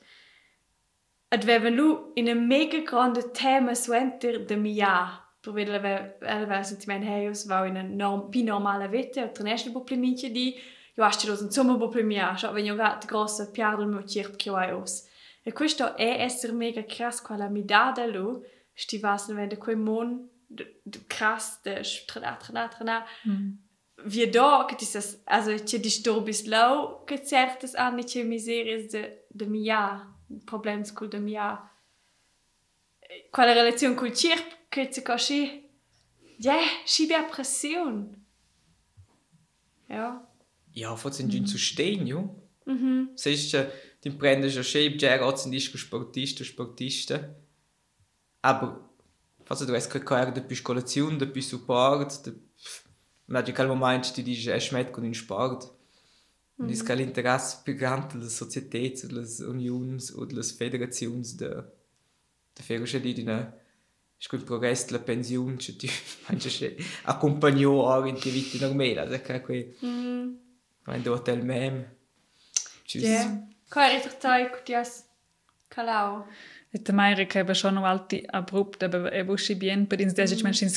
Et 1.31 1.43
vevan 1.43 1.75
lu 1.75 2.13
in 2.15 2.29
un 2.29 2.47
mega 2.47 2.79
grande 2.79 3.33
tema 3.33 3.75
suenter 3.75 4.45
de 4.45 4.55
mia 4.55 5.23
per 5.43 5.51
vedere 5.51 6.15
el 6.21 6.65
sentiment 6.65 7.03
heios 7.03 7.45
va 7.47 7.65
in 7.67 7.75
un 7.75 7.97
norm, 7.97 8.29
pi 8.31 8.43
normale 8.43 8.88
vette 8.88 9.17
et 9.17 9.33
trenesce 9.33 9.71
po 9.71 9.83
pleminche 9.83 10.31
di 10.31 10.55
io 10.95 11.03
hast 11.03 11.25
du 11.25 11.31
un 11.31 11.51
sommer 11.51 11.77
po 11.77 11.89
plemia 11.89 12.36
scha 12.38 12.51
wenn 12.53 12.65
io 12.65 12.75
gat 12.75 13.05
grosse 13.05 13.51
piardel 13.51 13.88
mo 13.88 14.03
cirp 14.03 14.38
che 14.38 14.51
vai 14.51 14.71
os 14.71 15.05
e 15.43 15.51
questo 15.51 15.97
è 15.97 16.21
essere 16.21 16.53
mega 16.53 16.83
krass 16.83 17.21
quella 17.21 17.49
mi 17.49 17.65
da 17.65 17.91
da 17.91 18.05
lu 18.05 18.41
sti 18.73 18.99
vasen 18.99 19.36
wenn 19.36 19.49
de 19.49 19.57
quei 19.57 19.75
mon 19.75 20.29
krass 21.07 21.62
de 21.63 21.81
trana 22.07 22.38
trana 22.38 22.67
trana 22.69 23.05
mm 23.25 23.51
wie 24.05 24.29
da 24.29 24.65
ti 24.77 24.85
sas 24.85 25.21
also 25.25 25.53
c'è 25.63 25.79
disturbis 25.79 26.45
lau 26.45 27.03
che 27.05 27.25
certes 27.25 27.75
anni 27.75 28.03
c'è 28.03 28.23
miseries 28.23 28.91
de 28.91 29.25
de 29.27 29.45
mia 29.45 30.07
problems 30.45 30.91
col 30.91 31.07
de 31.07 31.19
mia. 31.19 31.69
Quella 33.29 33.53
relazione 33.53 33.95
col 33.95 34.13
cirp 34.13 34.69
che 34.69 34.87
ti 34.89 35.01
così 35.01 35.69
ja 36.37 36.55
si 36.85 37.05
bia 37.05 37.23
pressione 37.23 38.21
ja. 39.87 40.27
Ja 40.71 40.95
forse 40.95 41.21
in 41.21 41.45
zu 41.45 41.57
stehen 41.57 42.07
jo 42.07 42.49
mhm. 42.65 43.11
Se 43.15 43.29
ist 43.29 43.55
die 44.01 44.11
prende 44.11 44.47
ja 44.47 44.63
shape 44.63 44.97
ja 44.97 45.15
rats 45.17 45.45
in 45.45 45.59
sportista 45.59 46.43
sportista 46.43 47.35
aber 48.41 48.89
also 49.47 49.65
du 49.65 49.73
hast 49.73 49.89
keine 49.89 50.31
de 50.31 50.41
piscolazione 50.41 51.17
de 51.17 51.27
più 51.27 51.41
support 51.41 52.19
de 53.34 53.39
Magical 53.39 53.67
Moment, 53.67 54.15
die 54.15 54.24
dice, 54.24 54.54
è 54.54 54.60
smet 54.60 54.91
con 54.91 55.04
un 55.04 55.13
sport. 55.13 55.72
Mm. 56.58 56.63
Und 56.63 56.72
es 56.72 56.84
kein 56.84 57.00
Interesse 57.00 57.62
più 57.63 57.76
grande 57.76 58.13
delle 58.13 58.30
società, 58.30 58.78
delle 58.78 59.26
unioni 59.48 59.98
o 60.15 60.26
delle 60.26 60.43
federazioni 60.43 61.22
de, 61.36 61.63
de 62.54 62.63
fare 62.63 63.00
di 63.00 63.22
una 63.22 63.62
ich 64.19 64.32
il 64.32 64.43
progresso 64.43 64.86
della 64.86 65.00
pensione 65.00 65.58
cioè 65.58 65.76
ti 65.76 65.89
mangi 66.28 66.78
accompagnò 67.04 67.72
ora 67.72 68.08
in 68.08 68.15
vita 68.15 68.65
normale 68.65 69.00
also 69.00 69.22
che 69.22 69.41
qui 69.41 69.76
mm. 69.84 70.36
mein 70.86 71.06
hotel 71.08 71.43
mem 71.43 71.86
tschüss 72.86 73.04
ja 73.04 73.10
yeah. 73.10 73.48
kann 73.67 73.98
ich 73.98 74.04
doch 74.04 74.17
teil 74.19 74.50
gut 74.50 74.69
yes 74.69 75.04
Kalau. 75.69 76.28
Et 76.72 76.88
America 76.89 77.39
è 77.39 77.56
schon 77.56 77.74
noch 77.74 77.84
alti 77.84 78.24
abrupt, 78.28 78.84
aber 78.84 79.12
è 79.12 79.24
buschi 79.24 79.56
bien, 79.56 79.88
per 79.88 80.00
ins 80.00 80.13
desig 80.13 80.43
mm. 80.43 80.48
in 80.48 80.69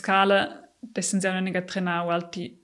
scala, 0.80 0.92
dessen 0.94 1.20
sie 1.20 1.28
auch 1.28 1.40
nicht 1.40 1.66
trenau 1.66 2.10
alti, 2.10 2.58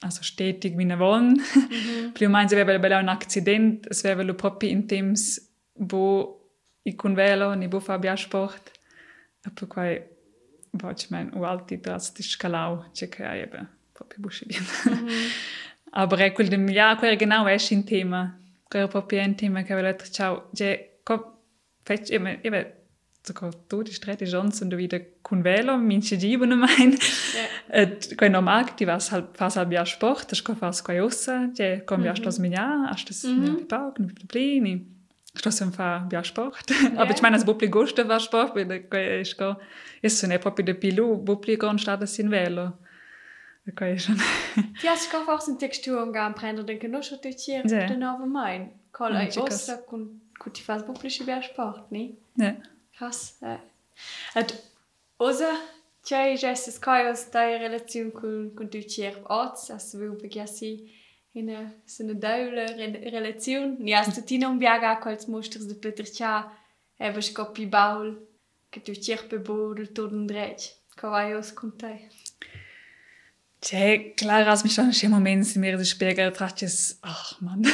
also 0.00 0.22
stetig 0.22 0.76
wie 0.78 0.84
ne 0.84 0.98
wollen. 0.98 1.40
-hmm. 1.40 2.12
Più 2.12 2.28
meins 2.28 2.52
aveva 2.52 2.78
bella 2.78 3.00
un 3.00 3.08
accident, 3.08 3.86
es 3.86 4.04
aveva 4.04 4.22
lo 4.22 4.34
proprio 4.34 4.70
in 4.70 4.86
temps, 4.86 5.40
wo 5.74 6.40
i 6.82 6.94
convelo, 6.94 7.54
ni 7.54 7.68
bo 7.68 7.80
fa 7.80 7.98
bia 7.98 8.16
sport. 8.16 8.72
E 9.44 9.50
per 9.50 9.68
quai, 9.68 10.02
voce 10.70 11.06
mein, 11.10 11.30
u 11.34 11.42
alti 11.42 11.80
drastisch 11.80 12.36
calau, 12.36 12.90
c'è 12.92 13.08
che 13.12 13.24
hai 13.24 13.40
eben, 13.40 13.68
proprio 13.92 14.20
buschi 14.20 14.46
bien. 14.46 14.64
Aber 15.90 16.18
è 16.18 16.32
quel 16.32 16.48
dem, 16.48 16.68
ja, 16.68 16.96
quel 16.96 17.16
genau 17.16 17.46
è 17.46 17.56
in 17.70 17.84
tema. 17.84 18.38
Quel 18.68 18.88
proprio 18.88 19.22
un 19.22 19.34
tema 19.34 19.62
che 19.62 19.72
aveva 19.72 19.96
ciao, 19.96 20.50
je, 20.52 21.00
kom, 21.02 21.24
fetch, 21.82 22.10
eben, 22.10 22.77
eben, 23.28 23.36
sogar 23.36 23.50
tu 23.68 23.82
die 23.82 23.92
Strecke 23.92 24.24
Johnson 24.24 24.70
wieder 24.70 25.00
kun 25.22 25.44
velo 25.44 25.76
min 25.76 26.02
ci 26.02 26.16
gibo 26.16 26.46
no 26.46 26.56
mein 26.56 26.98
et 27.68 28.16
quei 28.16 28.28
normal 28.28 28.64
ti 28.76 28.86
vas 28.86 29.08
fas 29.34 29.56
al 29.56 29.66
bia 29.66 29.84
sport 29.84 30.30
das 30.30 30.42
ko 30.42 30.54
fas 30.54 30.82
quei 30.82 31.00
ossa 31.00 31.50
je 31.54 31.80
kom 31.86 32.02
bia 32.02 32.14
stos 32.16 32.38
minja 32.38 32.88
as 32.90 33.04
das 33.04 33.24
mi 33.24 33.64
pauk 33.64 33.98
ni 33.98 34.12
plini 34.28 34.86
stos 35.34 35.56
sem 35.56 35.72
fa 35.72 36.06
bia 36.08 36.24
sport. 36.24 36.70
Aber 36.96 37.14
ich 37.14 37.22
meine 37.22 37.36
es 37.36 37.44
bupli 37.44 37.68
gusto 37.68 38.08
va 38.08 38.18
sport 38.20 38.54
weil 38.54 38.82
quei 38.88 39.20
es 39.20 39.36
ko 39.36 39.56
es 40.02 40.22
ne 40.22 40.38
proprio 40.38 40.64
de 40.64 40.74
pilu 40.74 41.16
bupli 41.16 41.56
gon 41.56 41.78
stada 41.78 42.06
sin 42.06 42.30
velo. 42.30 42.72
Quei 43.76 43.98
schon. 43.98 44.16
Ti 44.80 44.88
has 44.88 45.08
ko 45.10 45.24
fas 45.26 45.48
un 45.48 45.58
textur 45.58 46.02
un 46.02 46.12
gam 46.12 46.34
prender 46.34 46.64
den 46.64 46.78
kenosho 46.78 47.16
tu 47.16 47.30
tier 47.30 47.62
de 47.62 47.96
nova 47.96 48.26
mein 48.26 48.70
kol 48.92 49.12
ai 49.12 49.28
ossa 49.28 49.76
kun 49.86 50.08
ti 50.52 50.62
fas 50.62 50.82
bupli 50.82 51.10
bia 51.26 51.42
sport 51.42 51.92
ni 51.92 52.16
ja 52.36 52.54
Krass. 52.98 53.38
Ja. 53.40 53.60
Und 54.34 54.54
außer 55.18 55.52
Jerry's 56.04 56.80
Kaios, 56.80 57.30
deine 57.30 57.64
Relation 57.64 58.12
mit 58.58 58.74
Deutscher 58.74 59.12
Arzt, 59.30 59.70
also 59.70 60.00
wir 60.00 60.18
vergessen, 60.18 60.88
in 61.32 61.50
eine 61.50 62.14
doule 62.16 62.66
Relation. 63.12 63.86
Ja, 63.86 64.00
also 64.00 64.20
die 64.22 64.38
non 64.38 64.58
biaga 64.58 64.98
als 65.00 65.28
Muster 65.28 65.60
de 65.60 65.74
Petercha, 65.74 66.50
habe 66.98 67.18
ich 67.20 67.34
Kopi 67.34 67.66
Baul, 67.66 68.18
que 68.70 68.80
Deutscher 68.80 69.22
bebodel, 69.28 69.88
toten 69.88 70.26
Dreck. 70.26 70.74
Kaios 70.96 71.54
kommt 71.54 71.80
da. 71.82 71.90
Tja, 73.60 73.98
klar, 74.16 74.46
als 74.48 74.64
mich 74.64 74.74
schon 74.74 74.90
im 74.90 75.10
Moment 75.10 75.46
sind 75.46 75.60
mir 75.60 75.76
die 75.76 75.84
Spiegel 75.84 76.32
dachte 76.32 76.64
ich, 76.64 76.96
ach 77.02 77.40
Mann, 77.40 77.64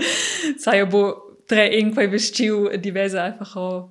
sei 0.58 0.82
aber 0.82 1.36
drei 1.46 1.72
irgendwo 1.72 2.08
bestimmt 2.08 2.84
diverse 2.84 3.22
einfach 3.22 3.56
auch 3.56 3.90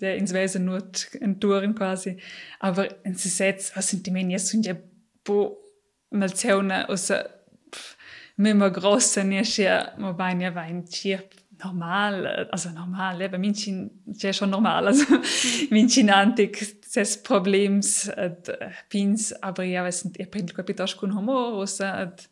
der 0.00 0.16
ins 0.16 0.32
Wesen 0.32 0.64
nur 0.64 0.82
enturen 1.20 1.74
quasi. 1.74 2.18
Aber 2.60 2.88
in 3.04 3.14
se 3.14 3.28
sets 3.28 3.76
a 3.76 3.82
sentimenti 3.82 4.38
sunt 4.38 4.66
ja 4.66 4.74
bo 5.24 5.58
malzeuna 6.10 6.88
osa 6.88 7.24
mimmer 8.36 8.70
grosse 8.70 9.24
ne 9.24 9.42
ja 9.42 9.92
ma 9.98 10.12
bain 10.12 10.40
ja 10.40 10.54
wein 10.54 10.84
chier 10.86 11.22
normal 11.64 12.48
also 12.52 12.70
normal 12.70 13.22
aber 13.22 13.38
minchin 13.38 13.90
ja 14.06 14.32
schon 14.32 14.50
normal 14.50 14.86
also 14.86 15.04
minchin 15.70 16.10
antik 16.10 16.76
ses 16.86 17.22
problems 17.22 18.08
et 18.08 18.50
pins 18.88 19.32
aber 19.42 19.64
ja 19.64 19.84
was 19.84 20.00
sind 20.00 20.18
ihr 20.18 20.26
print 20.26 20.54
capitas 20.54 20.96
con 20.96 21.14
humor 21.14 21.64
et 21.64 22.28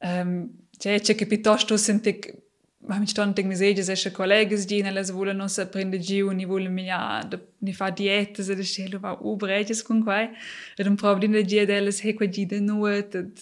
ähm 0.00 0.58
ja 0.82 0.98
che 0.98 1.14
capitas 1.14 1.66
sind 1.76 2.06
ma 2.06 2.43
mi 2.86 3.06
ston 3.06 3.32
tec 3.32 3.46
mesegia 3.46 3.82
se 3.82 4.10
collegas 4.10 4.66
di 4.66 4.82
nella 4.82 5.02
vola 5.12 5.32
non 5.32 5.48
sa 5.48 5.66
prende 5.66 5.98
giu 5.98 6.30
ni 6.30 6.44
vola 6.44 6.68
mi 6.68 6.84
ja 6.84 7.22
ni 7.60 7.72
fa 7.72 7.88
dieta 7.90 8.42
se 8.42 8.54
de 8.54 8.62
scelo 8.62 8.98
va 8.98 9.16
ubreges 9.20 9.82
con 9.82 10.02
quai 10.02 10.28
ed 10.76 10.86
un 10.86 10.96
problema 10.96 11.36
di 11.36 11.44
dia 11.44 11.64
delles 11.64 12.00
he 12.04 12.12
qua 12.12 12.26
gida 12.26 12.60
nuot 12.60 13.14
ed 13.14 13.32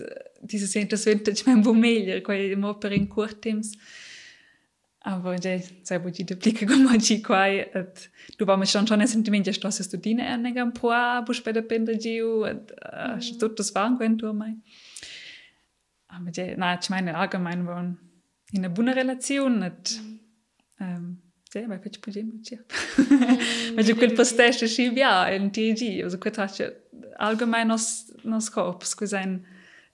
diese 0.40 0.66
senta 0.66 0.96
vintage 0.96 1.42
mein 1.46 1.60
bo 1.60 1.72
meglio 1.72 2.20
quai 2.20 2.54
mo 2.54 2.74
per 2.74 2.92
in 2.92 3.08
curt 3.08 3.40
temps 3.40 3.70
aber 5.00 5.34
ja 5.44 5.58
sai 5.82 5.98
bo 5.98 6.10
gida 6.10 6.36
plica 6.36 6.64
con 6.64 6.84
ma 6.84 6.96
gi 6.96 7.20
quai 7.20 7.58
ed 7.80 7.94
du 8.36 8.44
va 8.44 8.56
mi 8.56 8.66
schon 8.66 8.86
schon 8.86 9.06
sentimenti 9.06 9.52
sto 9.52 9.70
se 9.70 9.82
studine 9.82 10.22
ernega 10.34 10.62
un 10.62 10.72
po 10.72 10.92
bu 11.24 11.32
speda 11.32 11.62
prende 11.62 11.96
giu 11.96 12.44
ed 12.44 12.62
tutto 13.40 13.62
svan 13.64 13.96
quento 13.96 14.32
mai 14.32 14.54
aber 16.06 16.30
ja 16.36 16.44
na 16.56 16.78
ich 16.78 16.88
meine 16.90 17.10
allgemein 17.14 17.66
waren 17.66 18.11
in 18.52 18.64
einer 18.64 18.68
buona 18.68 18.92
relazione 18.92 19.66
et 19.66 20.00
um, 20.78 21.16
sì, 21.50 21.66
ma 21.66 21.78
faccio 21.78 22.00
più 22.00 22.12
gemmi 22.12 22.40
ma 23.74 23.82
giù 23.82 23.94
quel 23.94 24.12
postesto 24.12 24.66
si 24.66 24.88
via 24.90 25.30
in 25.30 25.50
TG 25.50 26.02
also 26.02 26.18
quel 26.18 26.32
traccia 26.32 26.72
allgemein 27.16 27.66
nos 27.66 28.12
nos 28.22 28.50
corps 28.50 28.94
que 28.94 29.06
sein 29.06 29.44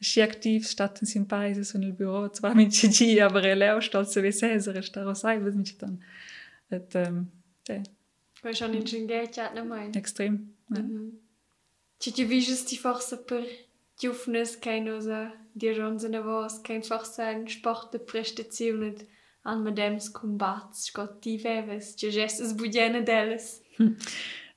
si 0.00 0.20
aktiv 0.20 0.64
statt 0.64 1.00
in 1.00 1.06
sin 1.06 1.26
paese 1.26 1.64
so 1.64 1.78
nel 1.78 1.92
bureau 1.92 2.30
zwar 2.32 2.54
mit 2.54 2.70
TG 2.70 3.20
aber 3.20 3.44
er 3.44 3.56
leo 3.56 3.80
stolz 3.80 4.14
wie 4.16 4.32
Cesare 4.32 4.82
staro 4.82 5.14
sai 5.14 5.44
was 5.44 5.54
mich 5.54 5.76
dann 5.78 6.02
et 6.70 6.94
um, 6.94 7.30
sì. 7.66 7.82
poi 8.42 8.54
schon 8.54 8.74
in 8.74 8.84
Cinghetia 8.84 9.52
no 9.54 9.64
mai 9.64 9.90
extrem 9.94 10.54
ja. 10.70 10.80
-hmm. 10.80 11.10
ci 11.98 12.12
ti 12.12 12.24
viges 12.24 12.64
ti 12.64 12.76
forse 12.76 13.16
per 13.98 14.08
Jufnes 14.08 14.60
kein 14.60 14.88
osa 14.88 15.32
Dir 15.54 15.72
Johnson 15.72 16.12
was 16.12 16.62
kein 16.62 16.82
sein 16.82 17.48
Sport 17.48 17.92
de 17.92 18.00
Prestationen 18.00 18.94
an 19.42 19.64
madems 19.64 20.12
combats 20.12 20.92
Gott 20.92 21.24
die 21.24 21.42
weves 21.42 21.96
Di 21.96 22.10
gestes 22.10 22.56
budjene. 22.56 23.04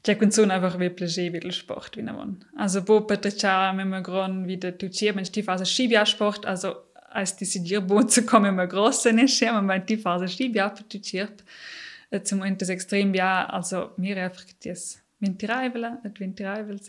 Ja 0.05 0.15
kun 0.15 0.31
so 0.31 0.43
einfach 0.43 0.79
wie 0.79 0.89
plagé 0.89 1.51
Sport 1.51 1.97
wie 1.97 2.03
man. 2.03 2.45
Also 2.55 2.83
bo 2.83 2.99
immer 2.99 4.01
gron 4.01 4.47
wie 4.47 4.57
der 4.57 4.77
tuier 4.77 5.13
men 5.13 5.25
die 5.25 5.43
Phase 5.43 5.65
Skibiasport 5.65 6.45
also 6.45 6.75
als 7.09 7.35
die 7.35 7.79
bo 7.79 8.03
zu 8.07 8.25
kommen 8.25 8.53
immer 8.53 8.67
grosse 8.67 9.27
Scher 9.27 9.61
man 9.61 9.85
die 9.85 9.97
Phase 9.97 10.27
Skibia 10.27 10.69
tuiert 10.69 11.43
zum 12.23 12.57
das 12.57 12.69
extrem 12.69 13.13
ja 13.13 13.45
also 13.47 13.91
mir 13.97 14.17
einfach 14.17 14.45
Winterreivel 15.19 15.99
Winterreivel. 16.19 16.79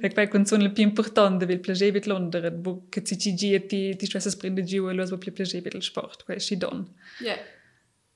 Ec 0.00 0.14
pai 0.14 0.28
con 0.28 0.46
son 0.46 0.60
le 0.60 0.70
più 0.70 0.84
importante 0.84 1.44
vil 1.46 1.58
plager 1.58 1.90
vit 1.90 2.06
Londra, 2.06 2.50
bu 2.50 2.88
che 2.88 3.02
ci 3.02 3.18
ci 3.18 3.34
gi 3.34 3.66
ti 3.66 3.96
ti 3.96 4.06
stresses 4.06 4.36
prende 4.36 4.62
giu 4.62 4.88
e 4.88 4.92
lo 4.92 5.04
bu 5.06 5.18
più 5.18 5.32
plager 5.32 5.60
vit 5.60 5.74
il 5.74 5.82
sport, 5.82 6.24
quai 6.24 6.38
si 6.38 6.56
don. 6.56 6.86
Ja. 7.20 7.36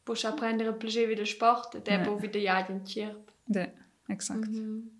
Bu 0.05 0.15
scha 0.15 0.33
prendere 0.33 0.73
plager 0.73 1.07
vit 1.09 1.19
il 1.19 1.27
sport, 1.27 1.81
e 1.85 1.99
bo 1.99 2.17
vit 2.17 2.33
de 2.33 2.39
jagen 2.39 2.85
tierp. 2.85 3.33
Ja, 3.47 3.69
exakt. 4.07 4.49
Mm 4.49 4.55
-hmm. 4.55 4.99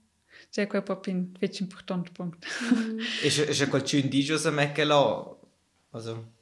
C'è 0.51 0.67
quel 0.67 0.83
proprio 0.83 1.15
un 1.15 1.33
fece 1.39 1.63
importante 1.63 2.11
punto. 2.13 2.47
E 3.23 3.29
c'è 3.29 3.69
qualcuno 3.69 4.09
di 4.09 4.23
giù 4.23 4.37
se 4.37 4.51
me 4.51 4.73
che 4.73 4.85
lo, 4.85 5.41
also, 5.91 6.33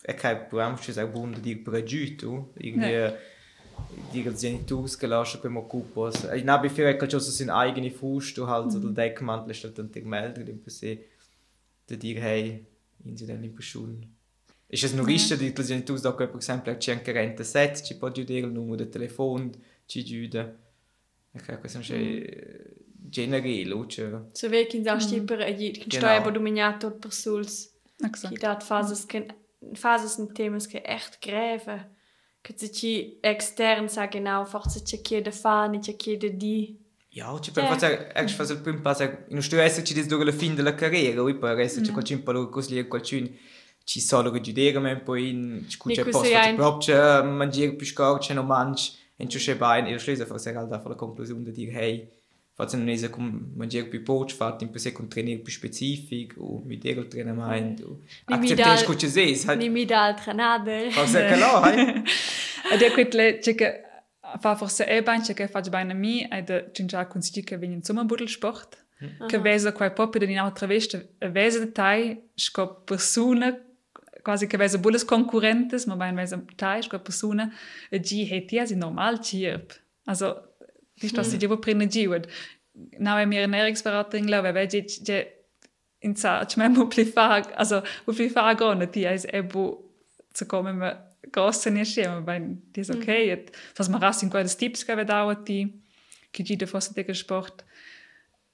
è 0.00 0.14
che 0.14 0.36
proviamo 0.48 0.78
ci 0.78 0.92
sei 0.92 1.06
buono 1.06 1.38
di 1.38 1.56
pregiuto, 1.56 2.52
irgendwie 2.56 3.36
ja 4.12 4.30
die 4.30 4.36
Geniturs 4.36 4.98
gelassen 4.98 5.40
beim 5.42 5.56
Okkupos. 5.56 6.24
Ich 6.34 6.46
habe 6.46 6.70
viel 6.70 6.98
schon 6.98 7.20
so 7.20 7.30
seine 7.30 7.54
eigene 7.54 7.90
Fuß, 7.90 8.34
du 8.34 8.46
halt 8.46 8.72
so 8.72 8.78
mhm. 8.78 8.94
der 8.94 9.08
Deckmantel 9.08 9.50
ist 9.50 9.78
dann 9.78 9.90
die 9.90 10.00
gemeldet 10.00 10.48
im 10.48 10.60
Prinzip. 10.60 11.04
Der 11.88 11.96
dir 11.96 12.20
hey, 12.20 12.66
in 13.04 13.16
sie 13.16 13.26
dann 13.26 13.42
in 13.42 13.54
Person. 13.54 14.06
Ist 14.68 14.84
es 14.84 14.92
noch 14.92 15.06
richtig, 15.06 15.38
die 15.38 15.54
Geniturs 15.54 16.02
da 16.02 16.12
per 16.12 16.34
esempio 16.36 16.76
c'è 16.76 16.92
anche 16.92 17.12
rente 17.12 17.42
set, 17.42 17.82
ci 17.82 17.96
può 17.96 18.10
dire 18.10 18.46
il 18.46 18.52
numero 18.52 18.76
del 18.76 18.90
telefono, 18.90 19.50
ci 19.86 20.04
giuda. 20.04 20.54
Ecco, 21.32 21.58
questo 21.58 21.78
è 21.78 22.74
generale, 23.10 23.88
cioè. 23.88 24.20
So 24.32 24.50
wie 24.50 24.66
in 24.72 24.82
der 24.82 25.00
Stipper, 25.00 25.40
ich 25.40 25.84
steuere 25.88 26.20
aber 26.20 26.32
dominato 26.32 26.90
per 26.90 27.12
Suls. 27.12 27.74
Die 27.98 28.36
dat 28.36 28.62
Phases, 28.62 29.06
Phases 29.74 30.16
sind 30.16 30.34
Themen, 30.34 30.58
die 30.58 30.84
echt 30.84 31.20
gräven. 31.20 31.86
Ci 32.56 33.18
extern 33.20 33.88
genau 34.08 34.44
forse 34.44 34.82
c'è 34.82 35.00
chiede 35.00 35.32
fa, 35.32 35.66
ni 35.66 35.80
c'è 35.80 35.96
chiede 35.96 36.36
di. 36.36 36.76
Ja, 37.10 37.38
ci 37.40 37.50
per 37.50 37.76
fare 37.76 38.12
ex 38.14 38.32
fare 38.32 38.52
il 38.52 38.60
primo 38.60 38.80
passo, 38.80 39.24
non 39.28 39.42
sto 39.42 39.58
essere 39.58 39.84
ci 39.84 39.94
dentro 39.94 40.22
la 40.22 40.32
fine 40.32 40.54
della 40.54 40.74
carriera, 40.74 41.20
poi 41.22 41.36
per 41.36 41.58
essere 41.58 41.84
c'è 41.84 41.92
qualcuno 41.92 42.22
per 42.22 42.48
così 42.48 42.86
qualcuno 42.86 43.28
ci 43.84 44.00
solo 44.00 44.30
che 44.30 44.40
giudere, 44.40 44.78
ma 44.78 44.94
poi 44.96 45.30
in 45.30 45.64
c'è 45.66 46.04
posto 46.04 46.54
proprio 46.54 47.24
mangiare 47.24 47.72
più 47.72 47.86
c'è 47.86 48.34
non 48.34 48.46
mangi, 48.46 48.92
e 49.16 49.26
c'è 49.26 49.56
bene, 49.56 49.90
e 49.90 49.98
schließlich 49.98 50.28
fare 50.28 50.56
halt 50.56 50.72
einfach 50.72 50.90
la 50.90 50.94
conclusione 50.94 51.42
di 51.42 51.52
dire 51.52 51.72
hey, 51.72 52.08
Faz 52.58 52.72
non 52.72 52.88
è 52.88 53.08
come 53.08 53.50
mangiare 53.54 53.86
più 53.86 54.02
poco, 54.02 54.26
fate 54.30 54.64
in 54.64 54.76
sé 54.80 54.90
con 54.90 55.06
trainer 55.06 55.40
più 55.40 55.52
specifico, 55.52 56.42
o 56.42 56.62
mi 56.64 56.76
dire 56.76 57.02
il 57.02 57.08
allenamento. 57.12 58.00
Accettare 58.24 58.84
che 58.84 58.96
ci 58.96 59.08
sei. 59.08 59.56
Ni 59.56 59.68
mi 59.68 59.84
dà 59.84 60.06
allenare. 60.06 60.90
Forse 60.90 61.24
che 61.24 61.36
no, 61.36 61.64
eh? 61.70 62.02
Ed 62.72 62.82
è 62.82 62.90
quelle 62.90 63.38
che 63.38 63.82
fa 64.40 64.56
forse 64.56 64.86
è 64.86 65.00
bene 65.04 65.22
che 65.32 65.46
faccio 65.46 65.70
bene 65.70 65.92
a 65.92 65.94
me, 65.94 66.28
ed 66.28 66.72
c'è 66.72 66.84
già 66.84 67.06
consiglio 67.06 67.44
che 67.44 67.56
viene 67.56 67.74
insomma 67.74 68.00
un 68.00 68.26
sport. 68.26 68.86
Che 69.24 69.38
vesa 69.38 69.70
quai 69.72 69.92
proprio 69.92 70.24
in 70.24 70.32
un'altra 70.32 70.66
veste, 70.66 71.14
vesa 71.30 71.60
dettagli, 71.60 72.20
sco 72.34 72.80
persone 72.80 73.66
quasi 74.20 74.48
che 74.48 74.56
vese 74.56 74.80
bulles 74.80 75.04
concurrentes, 75.04 75.84
ma 75.84 75.94
bein 75.94 76.16
vese 76.16 76.44
tais 76.56 76.88
qua 76.88 76.98
persona 76.98 77.54
e 77.88 78.00
gi 78.00 78.28
heti 78.28 78.58
asi 78.58 78.74
normal 78.74 79.20
chirp. 79.20 79.80
Also, 80.06 80.54
di 81.00 81.08
sto 81.08 81.22
si 81.22 81.38
jevo 81.38 81.56
prina 81.56 81.86
giwed. 81.86 82.28
Na 82.98 83.20
e 83.20 83.26
mir 83.26 83.42
ernährungsberaterin 83.42 84.28
la, 84.28 84.42
ve 84.42 84.66
je 84.66 84.84
je 84.86 85.26
in 86.00 86.16
sa, 86.16 86.42
ich 86.42 86.56
mein 86.56 86.72
mo 86.72 86.86
pli 86.86 87.04
fa, 87.04 87.42
also 87.56 87.82
wo 88.06 88.12
pli 88.12 88.28
fa 88.28 88.54
gona 88.54 88.86
ti 88.86 89.04
es 89.04 89.24
e 89.24 89.42
bu 89.42 89.82
zu 90.34 90.46
kommen 90.46 90.78
me 90.78 90.96
grosse 91.32 91.70
ne 91.70 91.84
schema, 91.84 92.20
bein 92.20 92.62
di 92.72 92.80
is 92.80 92.90
okay, 92.90 93.30
et 93.30 93.50
was 93.78 93.88
ma 93.88 93.98
ras 93.98 94.22
in 94.22 94.30
tips 94.30 94.84
che 94.84 94.94
ve 94.94 95.04
dauert 95.04 95.44
ti, 95.44 95.82
che 96.32 96.42
gi 96.42 96.56
de 96.56 96.66
fosse 96.66 96.92
de 96.94 97.14
sport. 97.14 97.64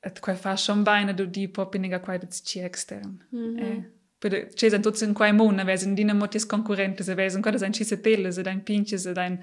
Et 0.02 0.20
quai 0.20 0.36
fa 0.36 0.56
schon 0.56 0.84
beine 0.84 1.14
du 1.14 1.26
di 1.26 1.48
popiniga 1.48 1.98
quai 1.98 2.18
ci 2.30 2.60
extern. 2.60 3.24
-hmm. 3.32 3.58
eh, 3.58 3.84
Poi 4.18 4.48
ci 4.54 4.70
sono 4.70 4.82
tutti 4.82 5.04
in 5.04 5.12
quei 5.12 5.32
mondo, 5.32 5.64
vesi 5.64 5.86
in 5.86 5.94
dinamo 5.94 6.28
tis 6.28 6.46
concorrenti, 6.46 7.02
se 7.02 7.14
vesi 7.14 7.36
ancora 7.36 7.58
sein 7.58 7.72
ci 7.72 7.84
se 7.84 8.00
se 8.30 8.42
dein 8.42 8.62
pinche, 8.62 8.96
se 8.96 9.12
dein 9.12 9.38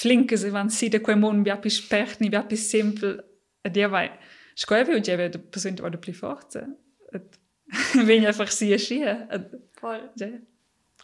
flinke, 0.00 0.36
se 0.36 0.50
van 0.50 0.70
si 0.70 0.88
de 0.88 0.98
quei 1.00 1.16
mondo 1.16 1.42
bia 1.42 1.56
più 1.56 1.70
sperti, 1.70 2.28
bia 2.28 2.42
più 2.44 2.56
simple, 2.56 3.14
e 3.62 3.70
dia 3.70 3.88
vai. 3.88 4.10
Scoe 4.54 4.84
vi 4.84 4.94
ugge 4.94 5.16
de 5.30 5.38
persone 5.38 5.74
vado 5.80 5.98
più 5.98 6.12
forte. 6.12 6.66
Et 7.12 7.38
vegna 8.04 8.28
einfach 8.28 8.50
si 8.52 8.72
a 8.72 8.78
scia. 8.78 9.26
Voll. 9.80 10.10
Ja, 10.16 10.28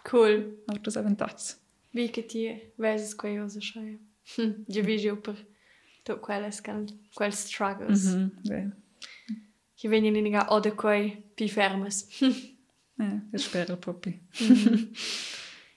Cool. 0.03 0.63
autos 0.67 0.97
avantats. 0.97 1.59
Wie 1.93 2.11
che 2.11 2.25
ti 2.27 2.73
vesi 2.77 3.15
quei 3.17 3.37
cose 3.39 3.61
schaia? 3.61 3.99
Hm, 4.37 4.65
Io 4.69 4.83
vi 4.83 4.97
giù 4.99 5.21
per 5.21 5.37
tu 6.05 6.19
quelles 6.21 6.61
can, 6.61 6.87
quels 7.15 7.45
struggles. 7.47 8.05
Mm 8.05 8.13
-hmm. 8.15 8.19
Mhm, 8.19 8.31
beh. 8.49 8.71
Che 9.75 9.89
vengono 9.89 10.17
in 10.19 10.31
ga 10.31 10.47
o 10.51 10.61
de 10.61 10.73
quei 10.75 11.23
più 11.35 11.49
fermes. 11.49 12.07
Ja, 12.99 13.23
ich 13.33 13.43
spero 13.43 13.77
proprio. 13.77 14.15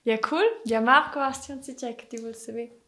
ja, 0.04 0.17
cool. 0.30 0.43
Ja, 0.65 0.82
Marco, 0.82 1.19
hast 1.19 1.47
du 1.47 1.54
uns 1.54 1.65
die 1.65 1.76
Check, 1.76 2.10
die 2.10 2.19
willst 2.21 2.47
du 2.47 2.54
wissen? 2.54 2.82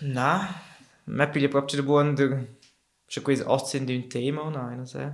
Na, 0.00 0.60
me 1.04 1.26
piglia 1.28 1.48
proprio 1.48 1.80
da 1.80 1.86
buon 1.86 2.14
der 2.14 2.46
schon 3.06 3.22
quasi 3.22 3.42
18 3.42 3.84
di 3.84 3.94
un 3.94 4.08
tema, 4.08 4.48
nein, 4.50 4.80
also. 4.80 5.12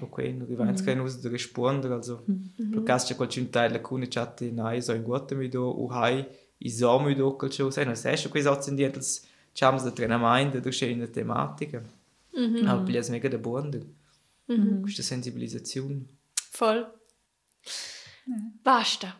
Ok, 0.00 0.18
non 0.18 0.46
rivanz 0.46 0.80
mm. 0.80 0.84
kein 0.84 1.00
us 1.00 1.20
da 1.20 1.28
rispondere, 1.28 1.94
also. 1.94 2.24
Per 2.56 2.82
caso 2.82 3.06
c'è 3.06 3.14
qualche 3.14 3.48
teile 3.48 3.80
con 3.80 4.04
chat 4.08 4.40
nein, 4.40 4.82
so 4.82 4.92
in 4.92 5.02
gutem 5.02 5.38
mi 5.38 5.48
do 5.48 5.70
u 5.80 5.88
hai 5.88 6.26
i 6.58 6.70
so 6.70 6.98
mi 7.00 7.14
do 7.14 7.36
quel 7.36 7.52
show, 7.52 7.70
sai, 7.70 7.84
non 7.84 7.96
sai, 7.96 8.16
schon 8.16 8.30
quasi 8.30 8.48
18 8.48 8.74
di 8.74 8.90
das 8.90 9.22
chams 9.52 9.84
da 9.84 9.90
treinamento 9.90 10.58
da 10.58 10.70
schöne 10.70 11.08
tematica. 11.10 11.80
Mm 12.36 12.54
-hmm. 12.54 12.66
Aber 12.68 12.84
piglia 12.84 13.02
mega 13.10 13.28
da 13.28 13.38
buon 13.38 13.70
der. 13.70 13.82
Mm 14.48 14.54
-hmm. 14.54 14.80
Questa 14.82 15.02
sensibilizzazione. 15.02 16.04
Voll. 16.58 16.92
Basta. 18.62 19.16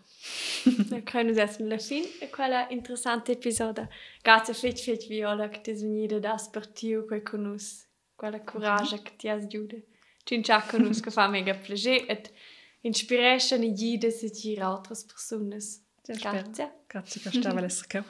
Wir 0.64 1.02
können 1.02 1.38
alla 1.38 1.78
fine 1.78 2.06
di 2.20 2.30
quella 2.30 2.68
interessante 2.70 3.32
episodio. 3.32 3.88
Grazie 4.22 4.54
fetch 4.54 4.82
fetch 4.82 5.08
viola 5.08 5.48
che 5.48 5.60
ti 5.60 5.72
venite 5.72 6.20
da 6.20 6.38
spartio 6.38 7.04
quei 7.04 7.22
conus, 7.22 7.86
quella 8.14 8.40
coraggio 8.42 9.02
che 9.02 9.16
ti 9.16 9.28
has 9.28 9.46
giude. 9.46 9.86
Cincia 10.24 10.62
conus 10.62 11.00
che 11.00 11.10
fa 11.10 11.28
mega 11.28 11.54
piacere 11.54 12.06
et 12.06 12.32
inspiration 12.80 13.62
e 13.62 13.72
guida 13.72 14.10
se 14.10 14.30
gira 14.30 14.66
altre 14.66 14.94
persone. 15.06 15.58
Grazie. 16.02 16.72
Grazie 16.86 17.20
che 17.20 17.30
stava 17.30 17.60
l'esserca. 17.60 18.04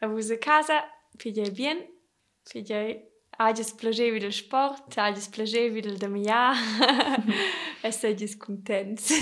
A 0.00 0.06
vostra 0.08 0.38
casa, 0.38 0.84
figli 1.16 1.50
bien, 1.50 1.86
figli 2.42 3.08
Ages 3.38 3.72
plager 3.72 4.12
wieder 4.12 4.32
Sport, 4.32 4.98
ages 4.98 5.30
plager 5.30 5.72
wieder 5.72 5.96
dem 5.96 6.16
Jahr. 6.24 6.56
es 7.82 8.00
seid 8.00 8.38
contents. 8.38 9.14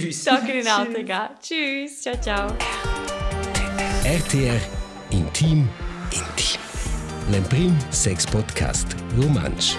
Tschüss. 0.00 0.24
Danke 0.24 0.52
in. 0.52 0.64
Tschüss. 1.42 2.02
Ciao, 2.02 2.20
ciao. 2.20 2.48
RTR 4.04 4.60
Intim 5.10 5.68
Intim. 6.10 6.60
L'Emprim 7.30 7.76
Sex 7.90 8.26
Podcast 8.26 8.94
Romansch. 9.16 9.76